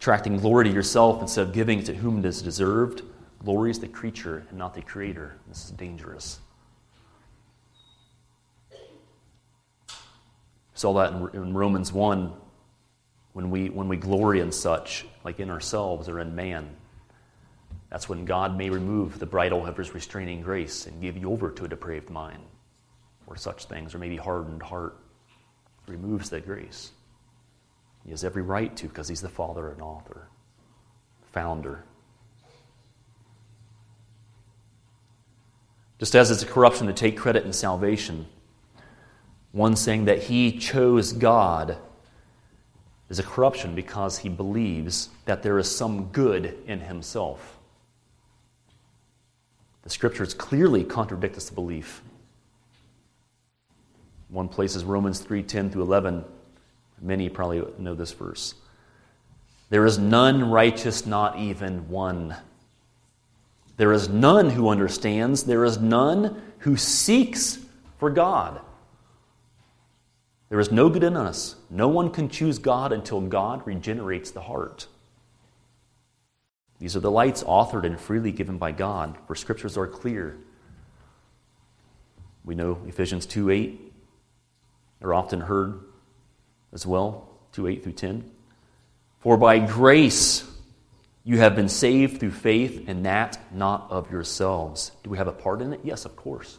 Attracting 0.00 0.38
glory 0.38 0.64
to 0.64 0.72
yourself 0.72 1.20
instead 1.20 1.48
of 1.48 1.52
giving 1.52 1.78
it 1.78 1.86
to 1.86 1.94
whom 1.94 2.20
it 2.20 2.24
is 2.24 2.40
deserved. 2.40 3.02
Glory 3.44 3.70
is 3.70 3.78
the 3.78 3.88
creature 3.88 4.46
and 4.48 4.58
not 4.58 4.72
the 4.74 4.80
creator. 4.80 5.36
This 5.46 5.66
is 5.66 5.70
dangerous. 5.72 6.40
saw 10.72 10.94
that 10.94 11.12
in, 11.34 11.52
Romans 11.52 11.92
1 11.92 12.32
when 13.34 13.50
we, 13.50 13.68
when 13.68 13.86
we 13.86 13.98
glory 13.98 14.40
in 14.40 14.50
such, 14.50 15.04
like 15.24 15.38
in 15.38 15.50
ourselves 15.50 16.08
or 16.08 16.20
in 16.20 16.34
man. 16.34 16.74
That's 17.90 18.08
when 18.08 18.24
God 18.24 18.56
may 18.56 18.70
remove 18.70 19.18
the 19.18 19.26
bridle 19.26 19.66
of 19.66 19.76
his 19.76 19.92
restraining 19.92 20.40
grace 20.40 20.86
and 20.86 21.02
give 21.02 21.18
you 21.18 21.30
over 21.30 21.50
to 21.50 21.66
a 21.66 21.68
depraved 21.68 22.08
mind 22.08 22.42
or 23.26 23.36
such 23.36 23.66
things, 23.66 23.94
or 23.94 23.98
maybe 23.98 24.16
hardened 24.16 24.62
heart, 24.62 24.96
removes 25.86 26.30
that 26.30 26.46
grace. 26.46 26.92
He 28.04 28.10
has 28.10 28.24
every 28.24 28.42
right 28.42 28.74
to 28.76 28.88
because 28.88 29.08
he's 29.08 29.20
the 29.20 29.28
father 29.28 29.70
and 29.70 29.80
author, 29.82 30.28
founder. 31.32 31.84
Just 35.98 36.14
as 36.14 36.30
it's 36.30 36.42
a 36.42 36.46
corruption 36.46 36.86
to 36.86 36.92
take 36.92 37.16
credit 37.16 37.44
in 37.44 37.52
salvation, 37.52 38.26
one 39.52 39.76
saying 39.76 40.06
that 40.06 40.22
he 40.24 40.56
chose 40.58 41.12
God 41.12 41.76
is 43.10 43.18
a 43.18 43.22
corruption 43.22 43.74
because 43.74 44.18
he 44.18 44.28
believes 44.28 45.10
that 45.26 45.42
there 45.42 45.58
is 45.58 45.74
some 45.74 46.06
good 46.06 46.56
in 46.66 46.80
himself. 46.80 47.58
The 49.82 49.90
scriptures 49.90 50.32
clearly 50.32 50.84
contradict 50.84 51.34
this 51.34 51.50
belief. 51.50 52.02
One 54.28 54.48
place 54.48 54.76
is 54.76 54.84
Romans 54.84 55.18
3 55.18 55.42
10 55.42 55.70
through 55.70 55.82
11. 55.82 56.24
Many 57.00 57.28
probably 57.28 57.64
know 57.78 57.94
this 57.94 58.12
verse. 58.12 58.54
There 59.70 59.86
is 59.86 59.98
none 59.98 60.50
righteous, 60.50 61.06
not 61.06 61.38
even 61.38 61.88
one. 61.88 62.36
There 63.76 63.92
is 63.92 64.08
none 64.08 64.50
who 64.50 64.68
understands. 64.68 65.44
There 65.44 65.64
is 65.64 65.78
none 65.78 66.42
who 66.58 66.76
seeks 66.76 67.58
for 67.98 68.10
God. 68.10 68.60
There 70.50 70.58
is 70.58 70.72
no 70.72 70.88
good 70.88 71.04
in 71.04 71.16
us. 71.16 71.54
No 71.70 71.88
one 71.88 72.10
can 72.10 72.28
choose 72.28 72.58
God 72.58 72.92
until 72.92 73.20
God 73.20 73.64
regenerates 73.66 74.32
the 74.32 74.40
heart. 74.40 74.88
These 76.80 76.96
are 76.96 77.00
the 77.00 77.10
lights 77.10 77.44
authored 77.44 77.84
and 77.84 77.98
freely 78.00 78.32
given 78.32 78.58
by 78.58 78.72
God, 78.72 79.16
for 79.26 79.36
scriptures 79.36 79.76
are 79.76 79.86
clear. 79.86 80.36
We 82.44 82.54
know 82.54 82.78
Ephesians 82.88 83.26
2 83.26 83.50
8 83.50 83.92
are 85.02 85.14
often 85.14 85.42
heard 85.42 85.80
as 86.72 86.86
well, 86.86 87.28
2 87.52 87.66
8 87.66 87.82
through 87.82 87.92
10. 87.92 88.30
For 89.20 89.36
by 89.36 89.58
grace 89.58 90.46
You 91.22 91.38
have 91.38 91.54
been 91.54 91.68
saved 91.68 92.18
through 92.18 92.30
faith, 92.30 92.88
and 92.88 93.04
that 93.04 93.38
not 93.52 93.90
of 93.90 94.10
yourselves. 94.10 94.90
Do 95.02 95.10
we 95.10 95.18
have 95.18 95.28
a 95.28 95.32
part 95.32 95.60
in 95.60 95.74
it? 95.74 95.80
Yes, 95.84 96.06
of 96.06 96.16
course. 96.16 96.58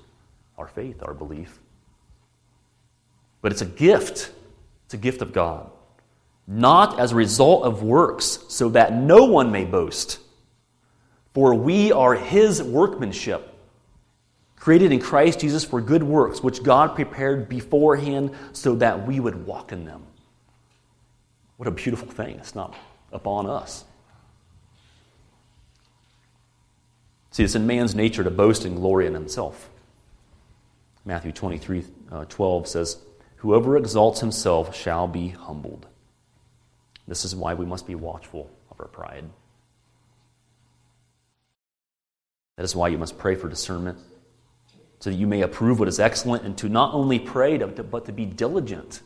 Our 0.58 0.68
faith, 0.68 1.02
our 1.02 1.16
belief. 1.16 1.60
But 3.42 3.52
it's 3.52 3.64
a 3.64 3.66
gift. 3.66 4.32
It's 4.86 4.94
a 4.94 4.98
gift 4.98 5.24
of 5.24 5.34
God. 5.34 5.72
Not 6.48 7.00
as 7.00 7.12
a 7.12 7.16
result 7.16 7.64
of 7.64 7.82
works, 7.82 8.40
so 8.50 8.70
that 8.70 8.94
no 8.94 9.26
one 9.26 9.52
may 9.52 9.66
boast. 9.66 10.20
For 11.34 11.54
we 11.56 11.92
are 11.92 12.14
his 12.14 12.62
workmanship, 12.62 13.51
created 14.62 14.92
in 14.92 15.00
Christ 15.00 15.40
Jesus 15.40 15.66
for 15.66 15.82
good 15.82 16.04
works, 16.04 16.44
which 16.44 16.62
God 16.62 16.94
prepared 16.94 17.50
beforehand 17.50 18.30
so 18.54 18.76
that 18.76 19.08
we 19.08 19.20
would 19.20 19.48
walk 19.48 19.72
in 19.72 19.86
them. 19.86 20.04
What 21.58 21.68
a 21.68 21.72
beautiful 21.72 22.08
thing. 22.08 22.36
It's 22.38 22.54
not 22.54 22.76
upon 23.12 23.48
us. 23.48 23.84
See, 27.32 27.44
it's 27.44 27.56
in 27.56 27.66
man's 27.66 27.96
nature 27.96 28.24
to 28.24 28.30
boast 28.30 28.64
and 28.64 28.76
glory 28.76 29.08
in 29.08 29.16
himself. 29.16 29.68
Matthew 31.06 31.32
23 31.32 31.84
uh, 32.12 32.26
12 32.26 32.68
says, 32.68 32.98
Whoever 33.38 33.78
exalts 33.78 34.20
himself 34.20 34.76
shall 34.76 35.08
be 35.08 35.30
humbled. 35.30 35.88
This 37.08 37.26
is 37.26 37.36
why 37.36 37.56
we 37.56 37.66
must 37.66 37.88
be 37.88 37.96
watchful 37.96 38.52
of 38.70 38.80
our 38.80 38.88
pride. 38.88 39.26
That 42.58 42.64
is 42.64 42.76
why 42.76 42.90
you 42.90 43.00
must 43.00 43.18
pray 43.18 43.34
for 43.34 43.50
discernment, 43.50 43.98
so 45.02 45.10
that 45.10 45.16
you 45.16 45.26
may 45.26 45.42
approve 45.42 45.80
what 45.80 45.88
is 45.88 46.00
excellent, 46.00 46.44
and 46.44 46.56
to 46.60 46.70
not 46.70 46.94
only 46.94 47.18
pray, 47.18 47.58
but 47.58 48.06
to 48.06 48.12
be 48.12 48.24
diligent, 48.24 49.02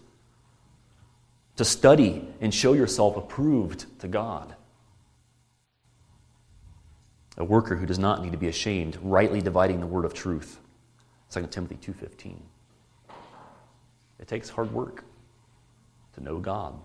to 1.56 1.64
study 1.64 2.28
and 2.42 2.54
show 2.54 2.74
yourself 2.74 3.16
approved 3.16 3.86
to 4.02 4.10
God. 4.10 4.56
A 7.38 7.46
worker 7.46 7.78
who 7.78 7.86
does 7.86 7.98
not 7.98 8.22
need 8.22 8.34
to 8.34 8.38
be 8.38 8.50
ashamed, 8.50 8.98
rightly 9.02 9.40
dividing 9.40 9.80
the 9.80 9.88
word 9.88 10.04
of 10.04 10.14
truth. 10.14 10.60
2 11.30 11.48
Timothy 11.50 11.78
2:15. 11.78 12.44
It 14.20 14.28
takes 14.28 14.50
hard 14.50 14.74
work 14.74 15.06
to 16.14 16.22
know 16.22 16.40
God. 16.40 16.78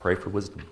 Pray 0.00 0.14
for 0.14 0.28
wisdom. 0.28 0.62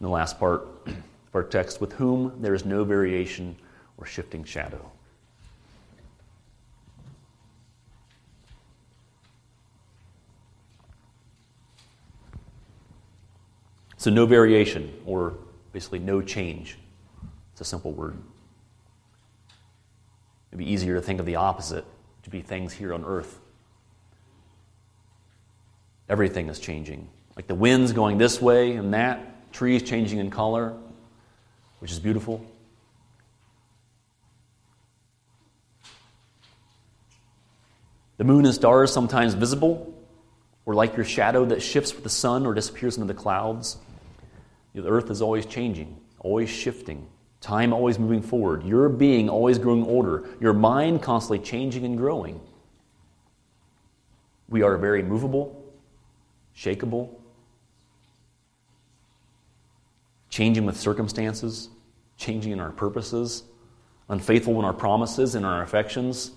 In 0.00 0.06
the 0.06 0.10
last 0.10 0.38
part 0.38 0.62
of 0.86 1.34
our 1.34 1.42
text, 1.42 1.80
with 1.80 1.92
whom 1.94 2.40
there 2.40 2.54
is 2.54 2.64
no 2.64 2.84
variation 2.84 3.56
or 3.96 4.06
shifting 4.06 4.44
shadow. 4.44 4.90
So, 13.96 14.12
no 14.12 14.26
variation, 14.26 14.92
or 15.04 15.34
basically 15.72 15.98
no 15.98 16.22
change. 16.22 16.78
It's 17.52 17.60
a 17.60 17.64
simple 17.64 17.90
word. 17.90 18.16
It'd 20.50 20.58
be 20.58 20.72
easier 20.72 20.94
to 20.94 21.00
think 21.00 21.18
of 21.18 21.26
the 21.26 21.34
opposite, 21.34 21.84
to 22.22 22.30
be 22.30 22.40
things 22.40 22.72
here 22.72 22.94
on 22.94 23.04
earth. 23.04 23.40
Everything 26.08 26.48
is 26.48 26.60
changing. 26.60 27.08
Like 27.34 27.48
the 27.48 27.56
wind's 27.56 27.92
going 27.92 28.18
this 28.18 28.40
way 28.40 28.76
and 28.76 28.94
that, 28.94 29.37
trees 29.52 29.82
changing 29.82 30.18
in 30.18 30.30
color, 30.30 30.74
which 31.80 31.90
is 31.90 31.98
beautiful. 31.98 32.44
The 38.18 38.24
moon 38.24 38.44
and 38.44 38.54
stars 38.54 38.92
sometimes 38.92 39.34
visible, 39.34 39.94
or 40.66 40.74
like 40.74 40.96
your 40.96 41.04
shadow 41.04 41.44
that 41.46 41.62
shifts 41.62 41.94
with 41.94 42.02
the 42.02 42.10
sun 42.10 42.44
or 42.44 42.52
disappears 42.52 42.96
into 42.96 43.06
the 43.06 43.18
clouds. 43.18 43.78
The 44.74 44.86
earth 44.88 45.10
is 45.10 45.22
always 45.22 45.46
changing, 45.46 45.98
always 46.20 46.50
shifting. 46.50 47.08
Time 47.40 47.72
always 47.72 47.98
moving 47.98 48.20
forward, 48.20 48.64
your 48.64 48.88
being 48.88 49.28
always 49.28 49.58
growing 49.58 49.86
older, 49.86 50.28
your 50.40 50.52
mind 50.52 51.02
constantly 51.02 51.38
changing 51.38 51.84
and 51.84 51.96
growing. 51.96 52.40
We 54.48 54.62
are 54.62 54.76
very 54.76 55.02
movable, 55.02 55.64
shakable, 56.56 57.10
changing 60.38 60.64
with 60.64 60.76
circumstances, 60.76 61.68
changing 62.16 62.52
in 62.52 62.60
our 62.60 62.70
purposes, 62.70 63.42
unfaithful 64.08 64.56
in 64.60 64.64
our 64.64 64.72
promises 64.72 65.34
and 65.34 65.44
our 65.44 65.64
affections. 65.64 66.30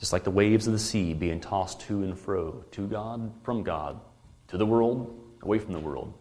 Just 0.00 0.14
like 0.14 0.24
the 0.24 0.30
waves 0.30 0.66
of 0.66 0.72
the 0.72 0.78
sea 0.78 1.12
being 1.12 1.40
tossed 1.40 1.82
to 1.82 2.04
and 2.04 2.18
fro, 2.18 2.64
to 2.70 2.86
God, 2.86 3.34
from 3.42 3.62
God, 3.62 4.00
to 4.48 4.56
the 4.56 4.64
world, 4.64 5.14
away 5.42 5.58
from 5.58 5.74
the 5.74 5.78
world. 5.78 6.14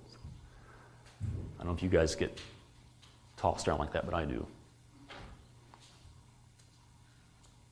I 1.22 1.60
don't 1.60 1.68
know 1.68 1.74
if 1.74 1.82
you 1.82 1.88
guys 1.88 2.14
get 2.14 2.42
tossed 3.38 3.70
around 3.70 3.80
like 3.80 3.94
that, 3.94 4.04
but 4.04 4.14
I 4.14 4.26
do. 4.26 4.46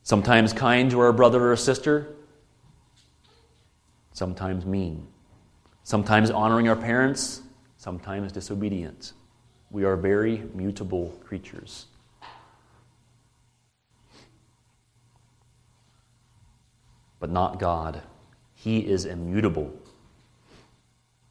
Sometimes 0.02 0.54
kind 0.54 0.90
to 0.92 1.00
our 1.00 1.12
brother 1.12 1.52
or 1.52 1.56
sister, 1.56 2.14
sometimes 4.14 4.64
mean. 4.64 5.11
Sometimes 5.84 6.30
honoring 6.30 6.68
our 6.68 6.76
parents, 6.76 7.42
sometimes 7.76 8.32
disobedient. 8.32 9.12
We 9.70 9.84
are 9.84 9.96
very 9.96 10.44
mutable 10.54 11.08
creatures. 11.24 11.86
But 17.18 17.30
not 17.30 17.58
God. 17.58 18.02
He 18.54 18.80
is 18.80 19.06
immutable. 19.06 19.74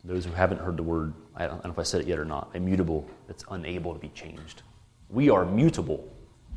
Those 0.03 0.25
who 0.25 0.31
haven't 0.31 0.59
heard 0.59 0.77
the 0.77 0.83
word, 0.83 1.13
I 1.35 1.47
don't 1.47 1.63
know 1.63 1.71
if 1.71 1.79
I 1.79 1.83
said 1.83 2.01
it 2.01 2.07
yet 2.07 2.19
or 2.19 2.25
not, 2.25 2.49
immutable, 2.53 3.07
it's 3.29 3.45
unable 3.51 3.93
to 3.93 3.99
be 3.99 4.09
changed. 4.09 4.63
We 5.09 5.29
are 5.29 5.45
mutable, 5.45 6.11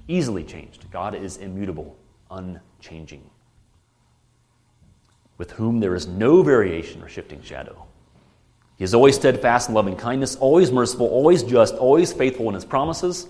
easily 0.09 0.45
changed. 0.45 0.91
God 0.91 1.15
is 1.15 1.37
immutable, 1.37 1.97
unchanging, 2.31 3.29
with 5.39 5.53
whom 5.53 5.81
there 5.81 5.95
is 5.95 6.07
no 6.07 6.43
variation 6.43 7.03
or 7.03 7.09
shifting 7.09 7.43
shadow. 7.43 7.87
He 8.77 8.85
is 8.85 8.95
always 8.95 9.15
steadfast 9.17 9.69
in 9.69 9.75
loving 9.75 9.97
kindness, 9.97 10.37
always 10.37 10.73
merciful, 10.73 11.07
always 11.07 11.43
just, 11.43 11.75
always 11.75 12.13
faithful 12.13 12.49
in 12.49 12.55
his 12.55 12.65
promises, 12.65 13.29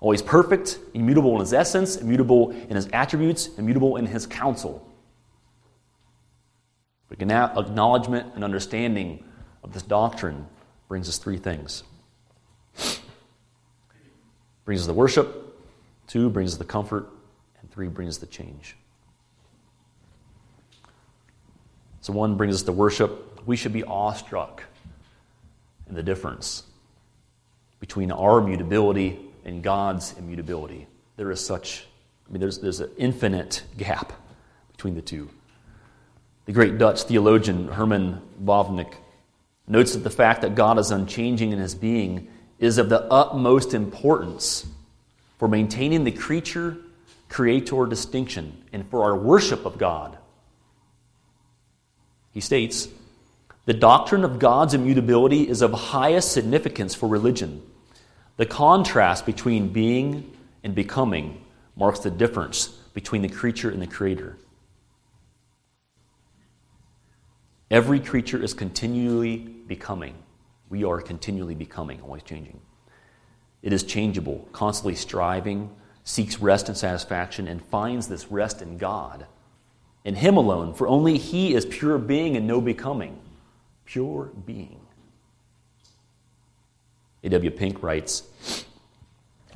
always 0.00 0.22
perfect, 0.22 0.78
immutable 0.94 1.34
in 1.34 1.40
his 1.40 1.52
essence, 1.52 1.96
immutable 1.96 2.50
in 2.50 2.76
his 2.76 2.88
attributes, 2.92 3.48
immutable 3.58 3.96
in 3.96 4.06
his 4.06 4.26
counsel. 4.26 4.90
Acknowledgement 7.10 8.34
and 8.34 8.42
understanding 8.42 9.24
of 9.62 9.72
this 9.72 9.82
doctrine 9.82 10.46
brings 10.88 11.08
us 11.08 11.18
three 11.18 11.38
things. 11.38 11.84
Brings 14.64 14.80
us 14.80 14.86
the 14.86 14.94
worship, 14.94 15.56
two 16.06 16.30
brings 16.30 16.52
us 16.52 16.58
the 16.58 16.64
comfort, 16.64 17.08
and 17.60 17.70
three 17.70 17.88
brings 17.88 18.14
us 18.14 18.18
the 18.18 18.26
change. 18.26 18.76
So 22.04 22.12
one 22.12 22.34
brings 22.34 22.56
us 22.56 22.62
to 22.64 22.72
worship. 22.72 23.40
We 23.46 23.56
should 23.56 23.72
be 23.72 23.82
awestruck 23.82 24.62
in 25.88 25.94
the 25.94 26.02
difference 26.02 26.64
between 27.80 28.12
our 28.12 28.42
mutability 28.42 29.18
and 29.46 29.62
God's 29.62 30.14
immutability. 30.18 30.86
There 31.16 31.30
is 31.30 31.42
such, 31.42 31.86
I 32.28 32.32
mean, 32.32 32.42
there's, 32.42 32.58
there's 32.58 32.80
an 32.80 32.90
infinite 32.98 33.62
gap 33.78 34.12
between 34.72 34.96
the 34.96 35.00
two. 35.00 35.30
The 36.44 36.52
great 36.52 36.76
Dutch 36.76 37.04
theologian 37.04 37.68
Herman 37.68 38.20
Bavinck 38.44 38.92
notes 39.66 39.94
that 39.94 40.00
the 40.00 40.10
fact 40.10 40.42
that 40.42 40.54
God 40.54 40.78
is 40.78 40.90
unchanging 40.90 41.52
in 41.52 41.58
his 41.58 41.74
being 41.74 42.28
is 42.58 42.76
of 42.76 42.90
the 42.90 43.00
utmost 43.10 43.72
importance 43.72 44.66
for 45.38 45.48
maintaining 45.48 46.04
the 46.04 46.12
creature 46.12 46.76
creator 47.30 47.86
distinction 47.86 48.62
and 48.74 48.86
for 48.90 49.04
our 49.04 49.16
worship 49.16 49.64
of 49.64 49.78
God. 49.78 50.18
He 52.34 52.40
states, 52.40 52.88
the 53.64 53.72
doctrine 53.72 54.24
of 54.24 54.38
God's 54.38 54.74
immutability 54.74 55.48
is 55.48 55.62
of 55.62 55.72
highest 55.72 56.32
significance 56.32 56.94
for 56.94 57.08
religion. 57.08 57.62
The 58.36 58.44
contrast 58.44 59.24
between 59.24 59.68
being 59.68 60.36
and 60.62 60.74
becoming 60.74 61.42
marks 61.76 62.00
the 62.00 62.10
difference 62.10 62.66
between 62.92 63.22
the 63.22 63.28
creature 63.28 63.70
and 63.70 63.80
the 63.80 63.86
creator. 63.86 64.36
Every 67.70 68.00
creature 68.00 68.42
is 68.42 68.52
continually 68.52 69.36
becoming. 69.36 70.14
We 70.68 70.84
are 70.84 71.00
continually 71.00 71.54
becoming, 71.54 72.00
always 72.02 72.22
changing. 72.22 72.60
It 73.62 73.72
is 73.72 73.82
changeable, 73.84 74.48
constantly 74.52 74.94
striving, 74.94 75.70
seeks 76.02 76.40
rest 76.40 76.68
and 76.68 76.76
satisfaction, 76.76 77.48
and 77.48 77.64
finds 77.64 78.08
this 78.08 78.30
rest 78.30 78.60
in 78.60 78.76
God, 78.76 79.26
in 80.04 80.14
Him 80.14 80.36
alone, 80.36 80.74
for 80.74 80.86
only 80.86 81.18
He 81.18 81.54
is 81.54 81.64
pure 81.64 81.98
being 81.98 82.36
and 82.36 82.46
no 82.46 82.60
becoming. 82.60 83.18
Pure 83.84 84.32
being. 84.46 84.80
A.W. 87.24 87.50
Pink 87.50 87.82
writes 87.82 88.22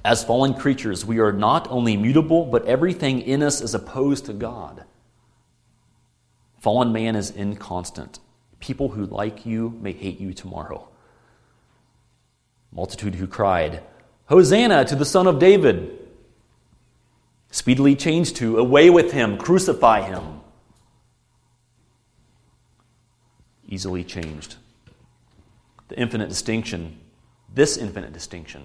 As 0.05 0.25
fallen 0.25 0.55
creatures, 0.55 1.05
we 1.05 1.19
are 1.19 1.33
not 1.33 1.71
only 1.71 1.97
mutable, 1.97 2.47
but 2.47 2.67
everything 2.67 3.21
in 3.21 3.43
us 3.43 3.61
is 3.61 3.75
opposed 3.75 4.27
to 4.27 4.33
God. 4.33 4.85
Fallen 6.61 6.93
man 6.93 7.15
is 7.15 7.31
inconstant. 7.31 8.19
People 8.59 8.89
who 8.89 9.07
like 9.07 9.47
you 9.47 9.79
may 9.81 9.93
hate 9.93 10.19
you 10.19 10.33
tomorrow. 10.33 10.89
Multitude 12.73 13.15
who 13.15 13.27
cried, 13.27 13.83
Hosanna 14.27 14.85
to 14.87 14.97
the 14.97 15.05
Son 15.05 15.27
of 15.27 15.39
David, 15.39 16.07
speedily 17.51 17.95
changed 17.95 18.37
to, 18.37 18.59
Away 18.59 18.91
with 18.91 19.13
him, 19.13 19.39
crucify 19.39 20.03
him. 20.03 20.38
Easily 23.69 24.03
changed. 24.03 24.57
The 25.89 25.99
infinite 25.99 26.29
distinction, 26.29 26.99
this 27.55 27.77
infinite 27.77 28.13
distinction 28.13 28.65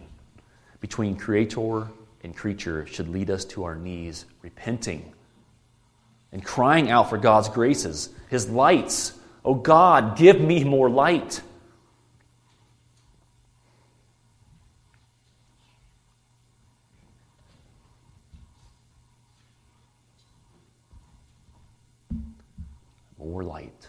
between 0.79 1.15
creator 1.15 1.87
and 2.23 2.35
creature 2.35 2.85
should 2.87 3.09
lead 3.09 3.29
us 3.29 3.45
to 3.45 3.63
our 3.63 3.75
knees, 3.75 4.25
repenting 4.41 5.13
and 6.33 6.43
crying 6.43 6.89
out 6.89 7.09
for 7.09 7.17
God's 7.17 7.47
graces, 7.47 8.09
His 8.29 8.49
lights. 8.49 9.13
Oh 9.45 9.53
God, 9.53 10.17
give 10.17 10.41
me 10.41 10.63
more 10.63 10.89
light. 10.89 11.41
More 23.17 23.43
light. 23.43 23.87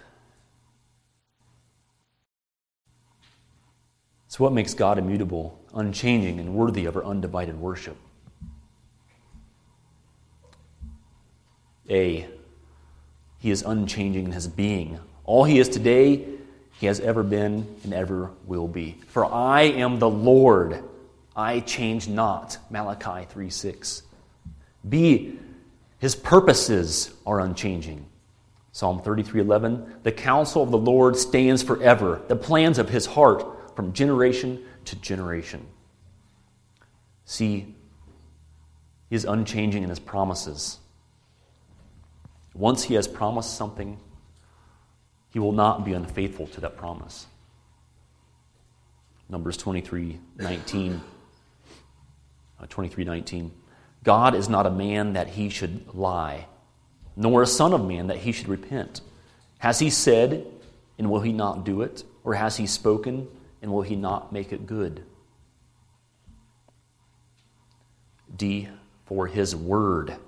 So, 4.34 4.42
what 4.42 4.52
makes 4.52 4.74
God 4.74 4.98
immutable, 4.98 5.56
unchanging, 5.74 6.40
and 6.40 6.56
worthy 6.56 6.86
of 6.86 6.96
our 6.96 7.04
undivided 7.04 7.56
worship? 7.56 7.96
A. 11.88 12.26
He 13.38 13.50
is 13.52 13.62
unchanging 13.62 14.24
in 14.24 14.32
his 14.32 14.48
being. 14.48 14.98
All 15.22 15.44
he 15.44 15.60
is 15.60 15.68
today, 15.68 16.26
he 16.80 16.86
has 16.86 16.98
ever 16.98 17.22
been 17.22 17.76
and 17.84 17.94
ever 17.94 18.32
will 18.44 18.66
be. 18.66 18.98
For 19.06 19.24
I 19.24 19.62
am 19.66 20.00
the 20.00 20.10
Lord, 20.10 20.82
I 21.36 21.60
change 21.60 22.08
not. 22.08 22.58
Malachi 22.70 23.26
3 23.26 23.48
6. 23.48 24.02
B. 24.88 25.38
His 26.00 26.16
purposes 26.16 27.14
are 27.24 27.38
unchanging. 27.38 28.04
Psalm 28.72 29.00
33 29.00 29.42
11. 29.42 30.00
The 30.02 30.10
counsel 30.10 30.64
of 30.64 30.72
the 30.72 30.76
Lord 30.76 31.16
stands 31.16 31.62
forever, 31.62 32.20
the 32.26 32.34
plans 32.34 32.80
of 32.80 32.88
his 32.88 33.06
heart 33.06 33.46
from 33.74 33.92
generation 33.92 34.62
to 34.87 34.96
generation. 34.96 35.66
See, 37.24 37.74
He 39.10 39.16
is 39.16 39.24
unchanging 39.24 39.82
in 39.82 39.88
his 39.88 39.98
promises. 39.98 40.78
Once 42.54 42.84
he 42.84 42.94
has 42.94 43.08
promised 43.08 43.56
something, 43.56 43.98
he 45.30 45.38
will 45.38 45.52
not 45.52 45.84
be 45.84 45.92
unfaithful 45.92 46.46
to 46.48 46.60
that 46.60 46.76
promise. 46.76 47.26
Numbers 49.28 49.56
23 49.56 50.20
19. 50.38 51.00
Uh, 52.60 52.66
23 52.66 53.04
19. 53.04 53.52
God 54.04 54.34
is 54.34 54.48
not 54.48 54.66
a 54.66 54.70
man 54.70 55.14
that 55.14 55.28
he 55.28 55.48
should 55.48 55.94
lie, 55.94 56.46
nor 57.16 57.42
a 57.42 57.46
son 57.46 57.72
of 57.72 57.84
man 57.84 58.08
that 58.08 58.18
he 58.18 58.32
should 58.32 58.48
repent. 58.48 59.00
Has 59.58 59.78
he 59.78 59.90
said, 59.90 60.46
and 60.98 61.10
will 61.10 61.22
he 61.22 61.32
not 61.32 61.64
do 61.64 61.82
it? 61.82 62.04
Or 62.22 62.34
has 62.34 62.56
he 62.56 62.66
spoken, 62.66 63.28
and 63.64 63.72
will 63.72 63.81
he 63.81 63.96
not 63.96 64.31
make 64.31 64.53
it 64.53 64.66
good? 64.66 65.03
D. 68.37 68.68
For 69.07 69.27
his 69.27 69.57
word 69.57 70.18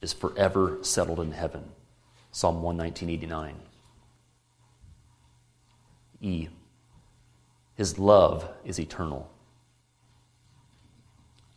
is 0.00 0.14
forever 0.14 0.78
settled 0.80 1.20
in 1.20 1.32
heaven. 1.32 1.62
Psalm 2.32 2.62
119.89. 2.62 3.52
E. 6.22 6.48
His 7.74 7.98
love 7.98 8.48
is 8.64 8.80
eternal. 8.80 9.30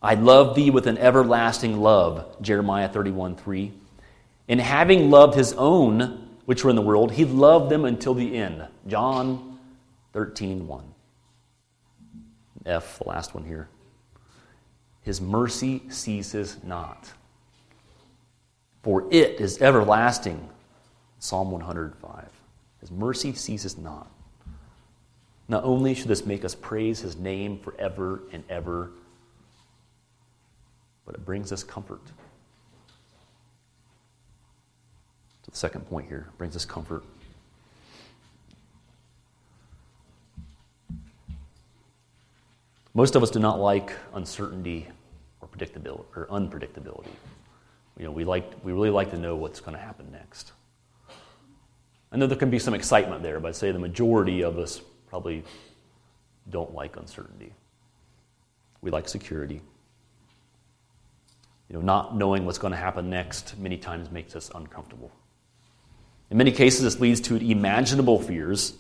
I 0.02 0.16
love 0.16 0.56
thee 0.56 0.72
with 0.72 0.88
an 0.88 0.98
everlasting 0.98 1.80
love, 1.80 2.36
Jeremiah 2.42 2.90
31 2.90 3.38
3. 3.38 3.72
And 4.50 4.60
having 4.60 5.10
loved 5.10 5.36
his 5.36 5.54
own, 5.54 6.28
which 6.44 6.66
were 6.66 6.70
in 6.70 6.76
the 6.76 6.82
world, 6.82 7.14
he 7.14 7.24
loved 7.24 7.72
them 7.72 7.86
until 7.86 8.14
the 8.14 8.36
end, 8.36 8.68
John 8.88 9.58
13 10.12 10.68
1. 10.68 10.94
F, 12.68 13.00
the 13.00 13.08
last 13.08 13.34
one 13.34 13.44
here. 13.44 13.70
His 15.02 15.22
mercy 15.22 15.84
ceases 15.90 16.58
not 16.64 17.12
for 18.88 19.04
it 19.12 19.42
is 19.42 19.62
everlasting. 19.62 20.48
Psalm 21.20 21.52
105. 21.52 22.30
His 22.80 22.90
mercy 22.90 23.34
ceases 23.34 23.78
not. 23.78 24.10
Not 25.50 25.66
only 25.66 25.94
should 25.94 26.08
this 26.08 26.26
make 26.26 26.46
us 26.46 26.56
praise 26.56 27.02
his 27.02 27.18
name 27.18 27.60
forever 27.60 28.22
and 28.32 28.46
ever, 28.50 28.92
but 31.06 31.16
it 31.16 31.26
brings 31.26 31.52
us 31.52 31.66
comfort. 31.66 32.06
To 35.44 35.52
the 35.52 35.58
second 35.58 35.82
point 35.90 36.08
here, 36.08 36.30
brings 36.38 36.56
us 36.56 36.64
comfort. 36.64 37.04
Most 42.98 43.16
of 43.16 43.22
us 43.22 43.30
do 43.30 43.38
not 43.38 43.60
like 43.60 43.94
uncertainty 44.16 44.88
or 45.40 45.48
predictability 45.48 46.04
or 46.16 46.26
unpredictability. 46.32 47.12
You 47.96 48.06
know, 48.06 48.12
we, 48.12 48.24
like, 48.24 48.52
we 48.64 48.72
really 48.72 48.90
like 48.90 49.12
to 49.12 49.20
know 49.20 49.36
what's 49.36 49.60
going 49.60 49.78
to 49.78 49.80
happen 49.80 50.12
next. 50.12 50.52
I 52.12 52.18
know 52.18 52.26
there 52.26 52.40
can 52.40 52.50
be 52.50 52.58
some 52.58 52.74
excitement 52.74 53.22
there, 53.22 53.40
but 53.40 53.50
I'd 53.50 53.56
say 53.56 53.72
the 53.72 53.78
majority 53.78 54.42
of 54.42 54.58
us 54.58 54.82
probably 55.12 55.44
don't 56.50 56.74
like 56.74 56.98
uncertainty. 56.98 57.54
We 58.82 58.90
like 58.90 59.08
security. 59.08 59.62
You 61.70 61.76
know, 61.76 61.82
not 61.82 62.16
knowing 62.16 62.48
what's 62.48 62.58
going 62.58 62.72
to 62.72 62.78
happen 62.78 63.12
next 63.12 63.60
many 63.60 63.78
times 63.78 64.10
makes 64.10 64.36
us 64.36 64.50
uncomfortable. 64.56 65.12
In 66.32 66.38
many 66.38 66.52
cases, 66.52 66.82
this 66.82 67.00
leads 67.00 67.22
to 67.22 67.36
imaginable 67.36 68.20
fears, 68.20 68.74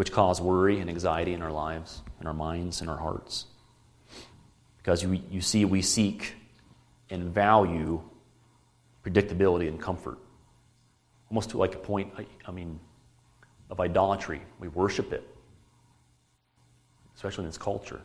which 0.00 0.12
cause 0.12 0.40
worry 0.40 0.80
and 0.80 0.88
anxiety 0.88 1.34
in 1.34 1.42
our 1.42 1.52
lives, 1.52 2.00
in 2.22 2.26
our 2.26 2.32
minds, 2.32 2.80
in 2.80 2.88
our 2.88 2.96
hearts. 2.96 3.44
Because 4.78 5.02
you, 5.02 5.20
you 5.30 5.42
see, 5.42 5.66
we 5.66 5.82
seek 5.82 6.36
and 7.10 7.24
value 7.34 8.00
predictability 9.04 9.68
and 9.68 9.78
comfort. 9.78 10.16
Almost 11.28 11.50
to 11.50 11.58
like 11.58 11.74
a 11.74 11.78
point, 11.78 12.14
I 12.46 12.50
mean, 12.50 12.80
of 13.68 13.78
idolatry. 13.78 14.40
We 14.58 14.68
worship 14.68 15.12
it, 15.12 15.22
especially 17.14 17.44
in 17.44 17.50
this 17.50 17.58
culture. 17.58 18.00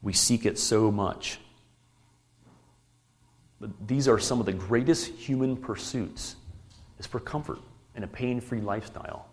We 0.00 0.14
seek 0.14 0.46
it 0.46 0.58
so 0.58 0.90
much. 0.90 1.38
But 3.60 3.86
these 3.86 4.08
are 4.08 4.18
some 4.18 4.40
of 4.40 4.46
the 4.46 4.54
greatest 4.54 5.08
human 5.08 5.58
pursuits 5.58 6.36
is 6.98 7.06
for 7.06 7.20
comfort 7.20 7.58
and 7.94 8.02
a 8.02 8.08
pain-free 8.08 8.62
lifestyle. 8.62 9.25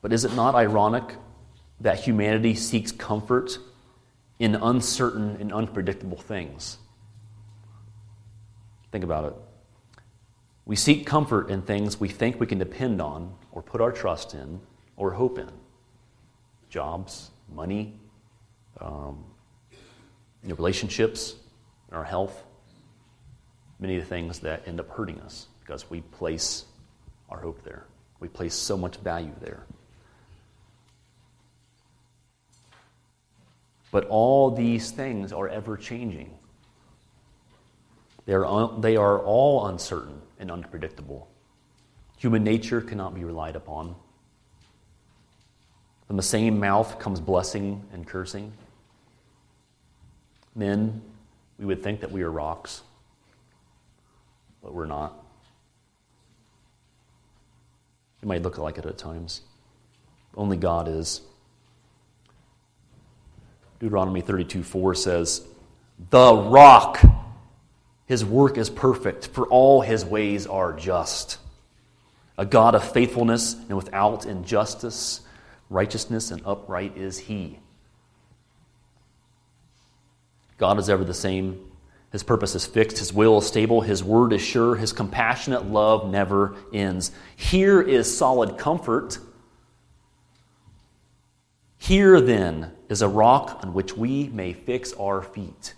But 0.00 0.12
is 0.12 0.24
it 0.24 0.34
not 0.34 0.54
ironic 0.54 1.16
that 1.80 2.00
humanity 2.00 2.54
seeks 2.54 2.92
comfort 2.92 3.58
in 4.38 4.54
uncertain 4.54 5.36
and 5.40 5.52
unpredictable 5.52 6.18
things. 6.18 6.78
Think 8.92 9.04
about 9.04 9.24
it. 9.26 9.34
We 10.64 10.76
seek 10.76 11.06
comfort 11.06 11.50
in 11.50 11.62
things 11.62 11.98
we 11.98 12.08
think 12.08 12.38
we 12.38 12.46
can 12.46 12.58
depend 12.58 13.00
on 13.00 13.34
or 13.52 13.62
put 13.62 13.80
our 13.80 13.92
trust 13.92 14.34
in 14.34 14.60
or 14.96 15.12
hope 15.12 15.38
in 15.38 15.50
jobs, 16.68 17.30
money, 17.54 17.98
um, 18.80 19.24
you 20.42 20.50
know, 20.50 20.54
relationships, 20.56 21.34
our 21.90 22.04
health, 22.04 22.44
many 23.80 23.96
of 23.96 24.02
the 24.02 24.08
things 24.08 24.40
that 24.40 24.68
end 24.68 24.78
up 24.78 24.90
hurting 24.90 25.18
us 25.20 25.46
because 25.60 25.88
we 25.88 26.02
place 26.02 26.66
our 27.30 27.40
hope 27.40 27.64
there. 27.64 27.86
We 28.20 28.28
place 28.28 28.54
so 28.54 28.76
much 28.76 28.98
value 28.98 29.32
there. 29.40 29.64
But 33.90 34.06
all 34.08 34.50
these 34.50 34.90
things 34.90 35.32
are 35.32 35.48
ever 35.48 35.76
changing. 35.76 36.30
They 38.26 38.34
are, 38.34 38.44
un- 38.44 38.80
they 38.80 38.96
are 38.96 39.18
all 39.20 39.66
uncertain 39.68 40.20
and 40.38 40.50
unpredictable. 40.50 41.28
Human 42.18 42.44
nature 42.44 42.80
cannot 42.80 43.14
be 43.14 43.24
relied 43.24 43.56
upon. 43.56 43.94
From 46.06 46.16
the 46.16 46.22
same 46.22 46.58
mouth 46.58 46.98
comes 46.98 47.20
blessing 47.20 47.84
and 47.92 48.06
cursing. 48.06 48.52
Men, 50.54 51.00
we 51.58 51.64
would 51.64 51.82
think 51.82 52.00
that 52.00 52.10
we 52.10 52.22
are 52.22 52.30
rocks, 52.30 52.82
but 54.62 54.74
we're 54.74 54.86
not. 54.86 55.24
It 58.22 58.26
might 58.26 58.42
look 58.42 58.58
like 58.58 58.78
it 58.78 58.86
at 58.86 58.98
times. 58.98 59.42
Only 60.36 60.56
God 60.56 60.88
is. 60.88 61.20
Deuteronomy 63.80 64.20
32 64.20 64.62
4 64.62 64.94
says, 64.94 65.46
The 66.10 66.34
rock, 66.34 67.00
his 68.06 68.24
work 68.24 68.58
is 68.58 68.70
perfect, 68.70 69.28
for 69.28 69.46
all 69.46 69.82
his 69.82 70.04
ways 70.04 70.46
are 70.46 70.72
just. 70.72 71.38
A 72.36 72.46
God 72.46 72.74
of 72.74 72.92
faithfulness 72.92 73.54
and 73.54 73.76
without 73.76 74.24
injustice, 74.24 75.22
righteousness 75.70 76.30
and 76.30 76.40
upright 76.44 76.96
is 76.96 77.18
he. 77.18 77.58
God 80.56 80.78
is 80.78 80.88
ever 80.88 81.04
the 81.04 81.14
same. 81.14 81.64
His 82.10 82.22
purpose 82.22 82.54
is 82.54 82.66
fixed, 82.66 82.98
His 82.98 83.12
will 83.12 83.38
is 83.38 83.46
stable, 83.46 83.80
His 83.80 84.02
word 84.02 84.32
is 84.32 84.40
sure, 84.40 84.76
His 84.76 84.92
compassionate 84.92 85.66
love 85.66 86.10
never 86.10 86.56
ends. 86.72 87.12
Here 87.36 87.80
is 87.80 88.16
solid 88.16 88.56
comfort. 88.56 89.18
Here, 91.78 92.20
then, 92.20 92.72
is 92.88 93.02
a 93.02 93.08
rock 93.08 93.60
on 93.62 93.72
which 93.72 93.96
we 93.96 94.28
may 94.28 94.52
fix 94.52 94.92
our 94.94 95.22
feet. 95.22 95.74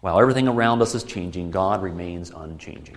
While 0.00 0.20
everything 0.20 0.48
around 0.48 0.82
us 0.82 0.94
is 0.94 1.04
changing, 1.04 1.50
God 1.50 1.82
remains 1.82 2.30
unchanging. 2.30 2.96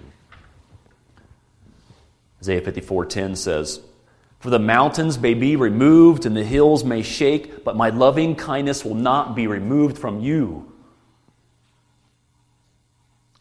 Isaiah 2.39 2.61
54:10 2.61 3.35
says, 3.35 3.81
"For 4.39 4.49
the 4.49 4.59
mountains 4.59 5.17
may 5.17 5.33
be 5.33 5.55
removed 5.55 6.25
and 6.25 6.35
the 6.35 6.43
hills 6.43 6.83
may 6.83 7.01
shake, 7.01 7.63
but 7.63 7.77
my 7.77 7.89
loving 7.89 8.35
kindness 8.35 8.83
will 8.83 8.95
not 8.95 9.35
be 9.35 9.47
removed 9.47 9.97
from 9.97 10.19
you." 10.19 10.73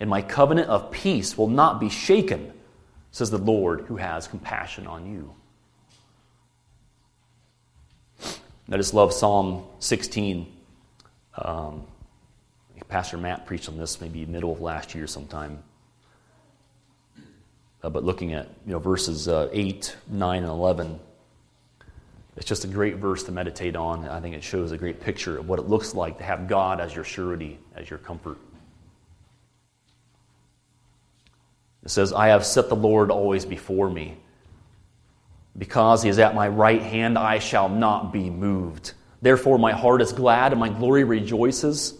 and 0.02 0.10
my 0.10 0.20
covenant 0.20 0.68
of 0.68 0.90
peace 0.90 1.38
will 1.38 1.46
not 1.46 1.78
be 1.78 1.88
shaken, 1.88 2.52
says 3.12 3.30
the 3.30 3.38
Lord 3.38 3.82
who 3.82 3.98
has 3.98 4.26
compassion 4.26 4.84
on 4.88 5.06
you. 5.06 5.32
I 8.72 8.78
just 8.78 8.94
love 8.94 9.12
Psalm 9.12 9.66
16. 9.80 10.50
Um, 11.36 11.86
Pastor 12.88 13.18
Matt 13.18 13.46
preached 13.46 13.68
on 13.68 13.76
this 13.76 14.00
maybe 14.00 14.24
middle 14.24 14.52
of 14.52 14.60
last 14.60 14.94
year 14.94 15.06
sometime. 15.06 15.62
Uh, 17.82 17.90
but 17.90 18.04
looking 18.04 18.32
at 18.32 18.48
you 18.66 18.72
know 18.72 18.78
verses 18.78 19.28
uh, 19.28 19.48
8, 19.52 19.96
9, 20.08 20.42
and 20.42 20.50
11, 20.50 21.00
it's 22.36 22.46
just 22.46 22.64
a 22.64 22.68
great 22.68 22.96
verse 22.96 23.22
to 23.24 23.32
meditate 23.32 23.76
on. 23.76 24.08
I 24.08 24.20
think 24.20 24.34
it 24.34 24.42
shows 24.42 24.72
a 24.72 24.78
great 24.78 25.00
picture 25.00 25.38
of 25.38 25.48
what 25.48 25.58
it 25.58 25.68
looks 25.68 25.94
like 25.94 26.18
to 26.18 26.24
have 26.24 26.48
God 26.48 26.80
as 26.80 26.94
your 26.94 27.04
surety, 27.04 27.58
as 27.74 27.90
your 27.90 27.98
comfort. 27.98 28.38
It 31.82 31.90
says, 31.90 32.12
I 32.12 32.28
have 32.28 32.46
set 32.46 32.68
the 32.68 32.76
Lord 32.76 33.10
always 33.10 33.44
before 33.44 33.90
me. 33.90 34.16
Because 35.56 36.02
he 36.02 36.08
is 36.08 36.18
at 36.18 36.34
my 36.34 36.48
right 36.48 36.82
hand, 36.82 37.18
I 37.18 37.38
shall 37.38 37.68
not 37.68 38.12
be 38.12 38.30
moved. 38.30 38.94
Therefore, 39.20 39.58
my 39.58 39.72
heart 39.72 40.02
is 40.02 40.12
glad 40.12 40.52
and 40.52 40.60
my 40.60 40.68
glory 40.68 41.04
rejoices. 41.04 41.94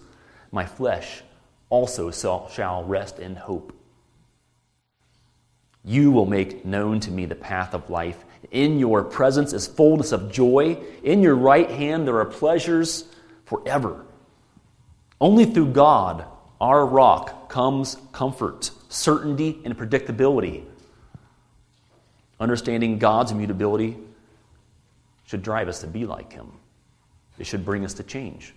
My 0.50 0.66
flesh 0.66 1.22
also 1.68 2.10
shall 2.10 2.84
rest 2.84 3.18
in 3.18 3.36
hope. 3.36 3.72
You 5.84 6.10
will 6.10 6.26
make 6.26 6.64
known 6.64 7.00
to 7.00 7.10
me 7.10 7.26
the 7.26 7.34
path 7.34 7.74
of 7.74 7.90
life. 7.90 8.24
In 8.50 8.78
your 8.78 9.02
presence 9.02 9.52
is 9.52 9.66
fullness 9.66 10.12
of 10.12 10.30
joy. 10.30 10.78
In 11.02 11.22
your 11.22 11.34
right 11.34 11.70
hand 11.70 12.06
there 12.06 12.18
are 12.18 12.24
pleasures 12.24 13.04
forever. 13.44 14.04
Only 15.20 15.44
through 15.44 15.72
God, 15.72 16.24
our 16.60 16.86
rock, 16.86 17.48
comes 17.48 17.96
comfort 18.12 18.70
certainty, 18.92 19.60
and 19.64 19.76
predictability. 19.76 20.64
Understanding 22.42 22.98
God's 22.98 23.30
immutability 23.30 23.96
should 25.26 25.44
drive 25.44 25.68
us 25.68 25.82
to 25.82 25.86
be 25.86 26.06
like 26.06 26.32
Him, 26.32 26.50
it 27.38 27.46
should 27.46 27.64
bring 27.64 27.84
us 27.84 27.94
to 27.94 28.02
change. 28.02 28.52